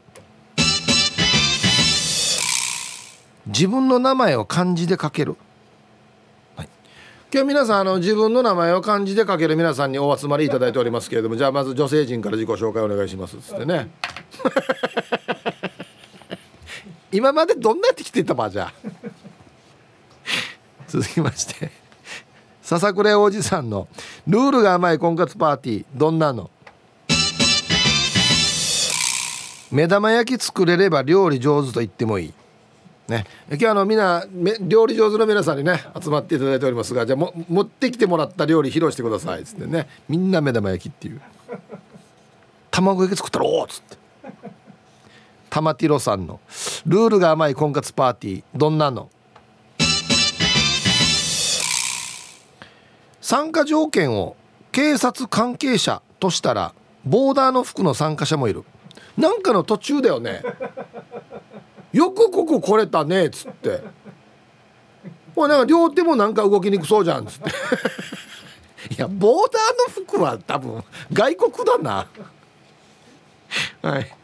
[3.49, 5.37] 自分の名前を漢字で書ける、
[7.35, 13.91] 今日皆さんあの自分の名前を漢字で書ける皆さんにお集まりいただいておりますけれどもじゃあまず女性陣から自己紹介お願いしますっつってね。
[17.11, 18.73] 今までどんなやってきてたばじゃあ。
[20.87, 21.73] 続きまして。
[22.63, 23.89] 笹倉おじさんの
[24.29, 26.53] ルールが甘い婚活パーティーどんなの？
[29.73, 32.35] 目玉焼き作れれば料理上手と言ってもいい。
[33.07, 34.25] ね、今日あのみんな
[34.61, 39.89] 料理上手の皆さんにね集まっていただいておりますがじゃあも持ってきてもらった料理披露してくださいっつってね。
[40.09, 41.21] みんな目玉焼きっていう。
[42.71, 43.99] 卵焼き作ったろっつって。
[45.51, 46.41] 玉ティロさんの。
[46.87, 48.45] ルールが甘い婚活パーティー。
[48.55, 49.11] どんなの？
[53.21, 54.35] 参加条件を
[54.73, 56.75] 警察関係者としたら
[57.05, 58.65] ボーダーの服の参加者もいる。
[59.19, 60.43] なんかの途中だよね。
[61.95, 63.81] よくここ来れたねっつって。
[65.37, 67.51] もうなんか両手もなんか動きにくそうじゃんっつって。
[68.95, 70.83] いやボーダーの服は多分
[71.13, 72.07] 外国だな。
[73.83, 74.17] はい。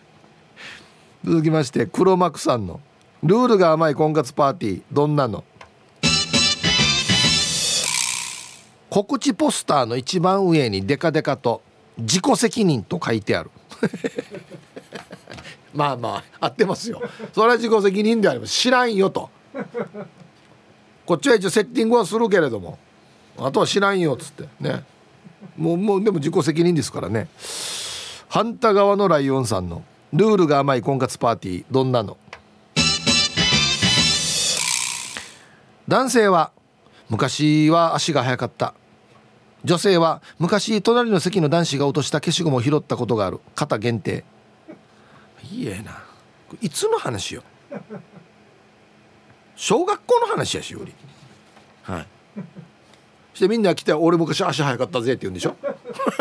[1.25, 2.81] 続きまして黒幕さんの。
[3.23, 5.45] ルールが甘い婚活パーティーどんなの？
[8.89, 11.63] 告知ポスターの一番上にデカデカと
[11.99, 13.51] 自己責任と書いてある。
[15.75, 17.01] まあまあ合ってますよ。
[17.33, 18.53] それは自己責任であります。
[18.53, 19.31] 知らんよと。
[21.07, 22.79] こっちは一応セッティングはするけれども。
[23.39, 24.49] あとは知らんよっつって。
[24.61, 24.85] ね。
[25.57, 27.29] もうもうでも自己責任ですからね。
[28.29, 31.65] 反対側のライオンさんのルールが甘い婚活パーティー。
[31.71, 32.17] どんなの？
[35.89, 36.53] 男性は
[37.09, 38.75] 昔は足が速かった。
[39.65, 43.41] 女性は昔隣の席の男子が落とした消しゴムを拾ったことがある。
[43.55, 44.25] 肩限定。
[45.51, 46.03] いえな。
[46.61, 47.43] いつの話よ。
[49.57, 50.93] 小学校の話やしより。
[51.83, 52.07] はい。
[53.35, 55.57] してみんな来て「俺昔足早かったぜ」って言うんでしょ？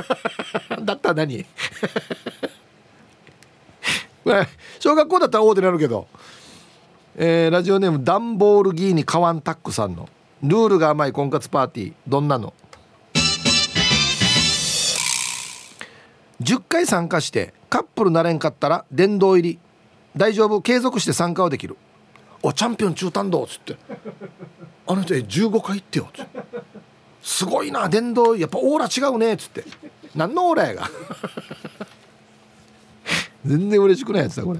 [0.83, 1.45] だったら何？
[4.79, 6.07] 小学校だったら大手になるけど、
[7.15, 10.07] えー、ラジオネームダンボールギーニカワンタックさんの
[10.43, 11.93] 「ルールが甘い婚活パーティー。
[12.07, 12.53] どんなの?」
[16.41, 19.59] 10回参加してカップルなれんかったら殿堂入り。
[20.15, 20.61] 大丈夫。
[20.61, 21.77] 継続して参加はできる。
[22.41, 23.43] おチャンピオン中短道。
[23.43, 23.77] っつって。
[24.87, 26.07] あの人15回行ってよ。
[26.09, 26.43] っつって。
[27.21, 27.87] すごいな。
[27.89, 29.33] 電動やっぱオーラ違うね。
[29.33, 29.63] っつって。
[30.15, 30.89] 何のオーラやが。
[33.45, 34.59] 全然嬉しくないやつだこれ。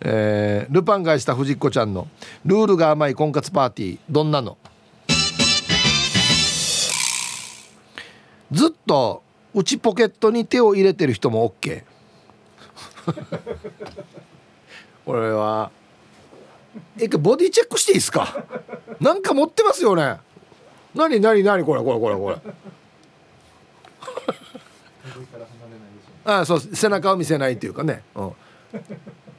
[0.00, 2.06] えー、ルパンがした藤子ちゃんの
[2.44, 3.98] ルールが甘い婚活パーティー。
[4.08, 4.56] どんなの？
[8.52, 9.24] ずっと
[9.58, 11.82] 内ポケットに手を入れてる人も OK
[15.04, 15.70] これは
[16.98, 18.44] えボディチェックしていいですか？
[19.00, 20.18] なんか持ってますよね？
[20.94, 22.36] 何何何これこれこれこれ。
[26.24, 28.32] ああそう背中を見せないっていうかね、うん、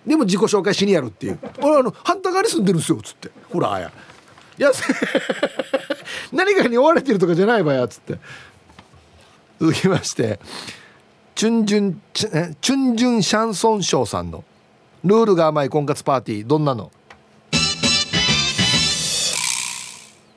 [0.07, 3.91] でも自己紹介しにやるっていう「俺あの反対側に住んでるんですよ」っつって「ほらあや」
[4.57, 4.71] いや
[6.33, 8.17] 何かに追われてるとかじゃないわやっつって。
[9.59, 10.39] 続きまして
[11.35, 14.43] チュンジュンチュンジュンシャンソンショーさんの
[15.03, 16.91] 「ルールが甘い婚活パーティーどんなの?」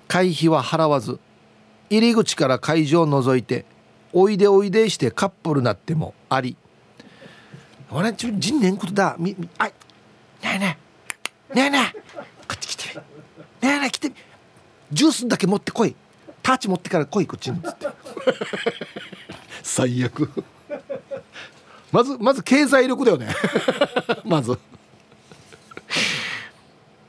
[0.08, 1.18] 会費は払わず
[1.88, 3.64] 入り口から会場を覗いて
[4.12, 6.56] おいでおいでしてカップルなってもあり。
[7.90, 9.16] 俺ちょ人年ことだ。
[9.18, 9.72] みみあい
[10.42, 10.78] ねえね
[11.50, 11.98] えねえねえ
[12.48, 12.94] こっち来て。
[12.96, 13.02] ね
[13.62, 14.12] えねえ来て。
[14.90, 15.94] ジュースだけ持ってこい。
[16.42, 17.58] ターチ持ってから来いこっちに。
[17.58, 17.86] っつって
[19.62, 20.28] 最悪。
[21.92, 23.28] まずまず経済力だよね。
[24.24, 24.58] まず。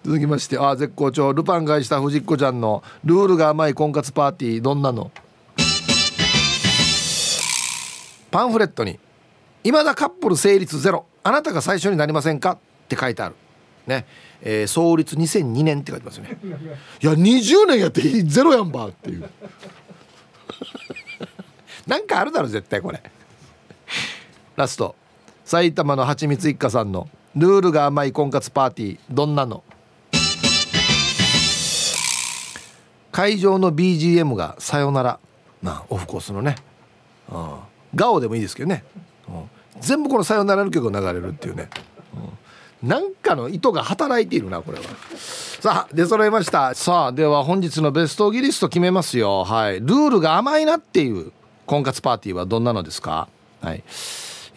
[0.05, 1.31] 続きましてあ絶好調。
[1.33, 4.61] ルパン返した藤子ちゃんのルールが甘い婚活パーティー。
[4.61, 5.11] どんなの？
[8.29, 8.99] パンフレットに
[9.63, 11.05] 「未だカップル成立ゼロ。
[11.23, 12.51] あなたが最初になりませんか?」
[12.85, 13.35] って書いてある。
[13.87, 14.05] ね。
[14.41, 16.37] えー、創立2002年って書いてますよね。
[17.01, 19.29] いや20年やってゼロやんばっていう。
[21.87, 23.01] なんかあるだろ絶対これ。
[24.55, 24.95] ラスト。
[25.45, 29.63] 埼玉のはちみつ一家さんのルールが甘い婚活パーティーどんなの？
[33.13, 35.19] 会場の BGM が「さよなら」
[35.61, 36.55] まあオフコースのね、
[37.31, 37.57] うん、
[37.95, 38.83] ガオでもいいですけどね、
[39.27, 41.69] うん、全部この「さよなら」の曲が流れるっていうね、
[42.15, 42.21] うん、
[42.83, 44.83] なんかの意図が働いているなこれは。
[45.17, 46.75] さあ出揃いました。
[46.75, 49.45] さあでは本日のベストギリスト決めますよ。
[49.45, 49.79] はい。
[49.79, 51.31] ルールが甘いなっていう
[51.65, 53.29] 婚活パーティーはどんなのですか？
[53.61, 53.83] はい、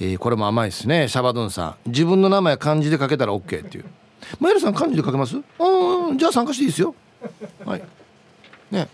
[0.00, 1.06] えー、これも甘いですね。
[1.06, 1.90] シャバドゥンさん。
[1.90, 3.84] 自分の名前漢字で書けたら OK っていう。
[4.40, 5.36] マイルさん漢字で書けます？
[5.36, 6.96] うんじゃあ参加していいですよ。
[7.64, 7.82] はい。
[8.72, 8.88] ね。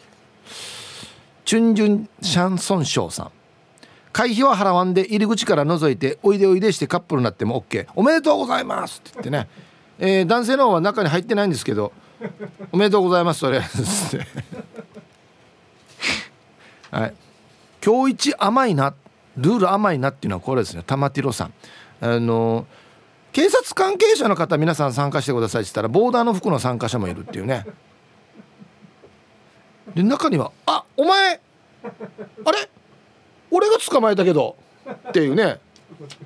[1.46, 3.30] チュンジュンシャンソンショーさん。
[4.12, 9.48] 会費は払わんで入り口から覗いておいでおいでしてカップルになっても OK おめでとうございますって言ってね、
[9.98, 11.92] えー、男性の方は中に入ってないんですけど
[12.70, 13.60] おめでとうございますそれ
[16.90, 17.14] はい。
[17.84, 18.94] 今日一甘いな
[19.36, 20.82] ルール甘いなっていうのはこれですね。
[20.86, 21.54] 玉ティロさん。
[22.00, 22.66] あの
[23.32, 27.64] 警察関係者の方皆さん参加してくださいって言ったらボーダーの服の参加者もいるっていうね。
[29.94, 31.40] で中には「あお前
[32.44, 32.68] あれ？
[33.52, 34.56] 俺が捕まえたけど」
[35.08, 35.60] っていうね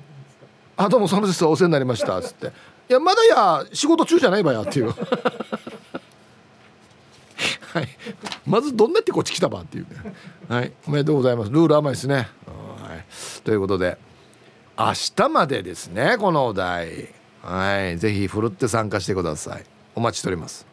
[0.77, 2.47] 「あどうもその節はお世話になりました」っつって
[2.89, 4.93] 「いやまだや仕事中じゃないばや」っていう。
[7.73, 7.87] はい。
[8.45, 9.89] まずどんなってこっち来たばっていうね。
[10.47, 10.71] はい。
[10.87, 11.51] おめでとうございます。
[11.51, 12.15] ルール甘いですね。
[12.15, 13.05] はい。
[13.43, 13.97] ということで
[14.77, 17.09] 明日までですねこのお題。
[17.43, 17.97] はい。
[17.97, 19.65] ぜひふるって参加してください。
[19.95, 20.65] お待ちしております。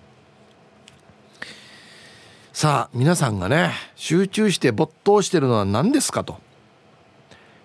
[2.53, 6.39] さあ皆さんがね集中して没頭してるのは何ですかと。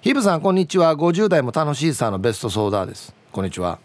[0.02, 0.96] ヒブさんこんにちは。
[0.96, 3.14] 50代も楽しいさのベストソーダです。
[3.34, 3.80] こんにちは。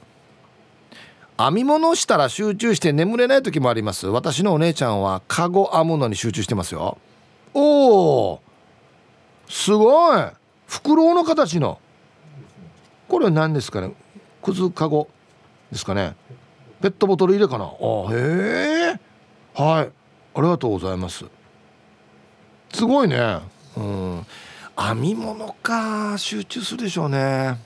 [1.37, 4.07] 編み物したら集中して眠れない時もあります。
[4.07, 6.99] 私のお姉ちゃんはカゴ編むのに集中してますよ。
[7.53, 8.41] おお
[9.49, 10.21] すごい。
[10.69, 11.81] 袋の形の。
[13.09, 13.93] これ何ですかね？
[14.41, 15.09] くずかご
[15.73, 16.15] ですかね？
[16.81, 17.65] ペットボトル入れかな？
[17.65, 17.69] あ
[18.13, 19.01] へえ
[19.53, 19.91] はい。
[20.37, 21.25] ありがとうございます。
[22.73, 23.41] すごいね。
[23.77, 24.27] うん。
[24.77, 26.17] 編み物か。
[26.19, 27.59] 集中するでしょうね。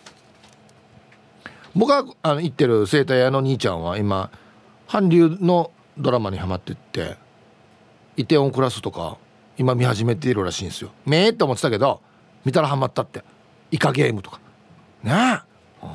[1.74, 4.30] 僕があの行ってる生態屋の兄ちゃんは今
[4.88, 7.16] 韓流のドラマにハマってって
[8.16, 9.16] 「イテオンクラス」とか
[9.56, 10.90] 今見始めているらしいんですよ。
[11.06, 12.00] めえって思ってたけど
[12.44, 13.22] 見たらハマったって。
[13.70, 14.40] イカゲームとか。
[15.02, 15.12] ね。
[15.82, 15.90] え、うん、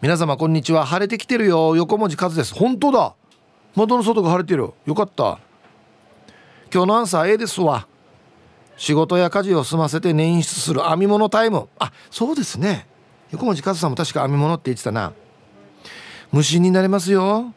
[0.00, 0.86] 皆様こんにちは。
[0.86, 1.76] 晴れてきてるよ。
[1.76, 2.54] 横文字数です。
[2.54, 3.14] 本当だ。
[3.76, 4.72] 窓の外が晴れてる。
[4.86, 5.38] よかった。
[6.72, 7.86] 今日のアンサー A ですわ。
[8.80, 11.68] 仕事や家事を済ませて捻出する編み物タイム。
[11.78, 12.86] あそうですね。
[13.30, 15.12] 横文字和さんも確か編み物って言ってたな。
[16.32, 17.52] 無心になりますよ。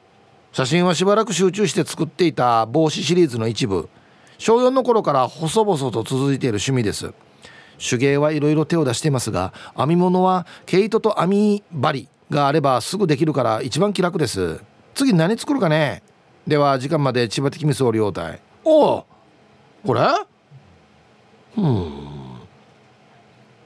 [0.51, 3.88] 写真はしばらく集中して作っていた帽子シリーズの一部。
[4.38, 7.13] 小4の頃から細々と続いている趣味です。
[7.80, 14.59] 手芸はいろいろ手を出していますが編み物は毛糸と編み針があればすぐできるから一番気楽です。
[14.93, 16.03] 次何作るかね。
[16.45, 19.05] では時間まで千葉的味噌両体おお
[19.86, 20.01] これ？
[21.58, 22.14] うん。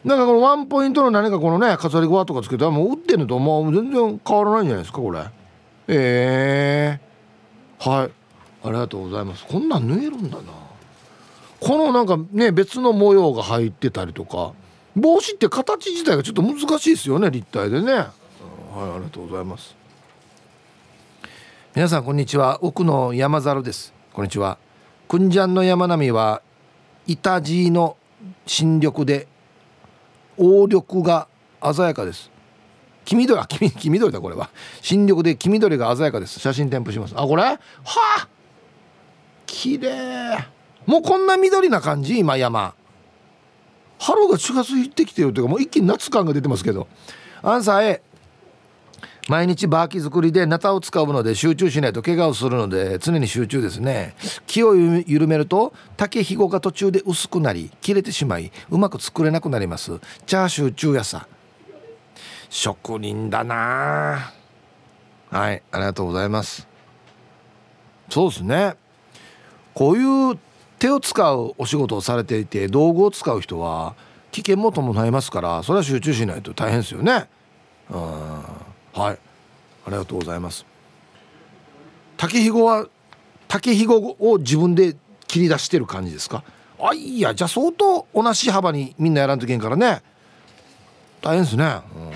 [0.04, 5.20] なんかこのワンポイントの何かこのね飾りごわとかつけたらもう売ってんのともう全然変わらないんじゃないですかこれ。
[5.90, 8.12] ええー、はい。
[8.64, 9.46] ありがとうございます。
[9.46, 10.44] こんなん縫えるんだな。
[11.60, 14.54] このなんかね別の模様が入ってたりとか
[14.96, 17.94] 帽子って形自体がちょっと難しいですよね立体でね。
[17.94, 18.08] はい
[18.78, 19.76] ありがとうございます。
[21.76, 22.64] 皆さんこんにちは。
[22.64, 23.94] 奥の山猿です。
[24.14, 24.58] こんにちは。
[25.08, 26.42] くんじゃんの山並みは
[27.08, 27.98] 板地の
[28.46, 29.28] 新緑で
[30.38, 31.28] 黄緑が
[31.64, 32.30] 鮮やかです。
[33.06, 34.50] 黄緑あ黄黄緑だこれは。
[34.82, 36.40] 新緑で黄緑が鮮やかです。
[36.40, 37.14] 写真添付します。
[37.18, 37.44] あこれ？
[37.44, 38.28] はあ！
[39.46, 40.38] 綺麗。
[40.86, 42.20] もうこんな緑な感じ？
[42.20, 42.76] 今山。
[44.00, 46.88] 春が近づいてきてるというかもう一気に夏感が出てますけど。
[47.42, 48.02] アンサー A
[49.28, 54.16] 毎日バーキ作りでナタを使うので集中しないと怪我をするので常に集中ですね。
[54.46, 60.00] 気を緩めると竹ひごが途中で薄くなり切れてしまいうまく作れなくなります。
[60.26, 61.28] チャーシュー中やさ。
[62.50, 64.34] 職人だな。
[65.30, 66.66] はいありがとうございます。
[68.10, 68.76] そうですね。
[69.74, 70.40] こういう
[70.80, 73.96] 手を使うお仕事をされていて道具を使う人は
[74.32, 77.28] 危険も伴いますからそれは集中しないと大変ですよね。
[77.90, 78.67] うん。
[78.98, 79.20] はい。
[79.86, 80.66] ありがとうございます。
[82.18, 82.88] 竹ひごは
[83.48, 84.96] 竹ひごを自分で
[85.28, 86.44] 切り出してる感じですか？
[86.80, 87.36] あいや。
[87.36, 90.02] じゃあ相当同じ幅にみんなやらんといけんからね。
[91.22, 92.12] 大変ですね、うん。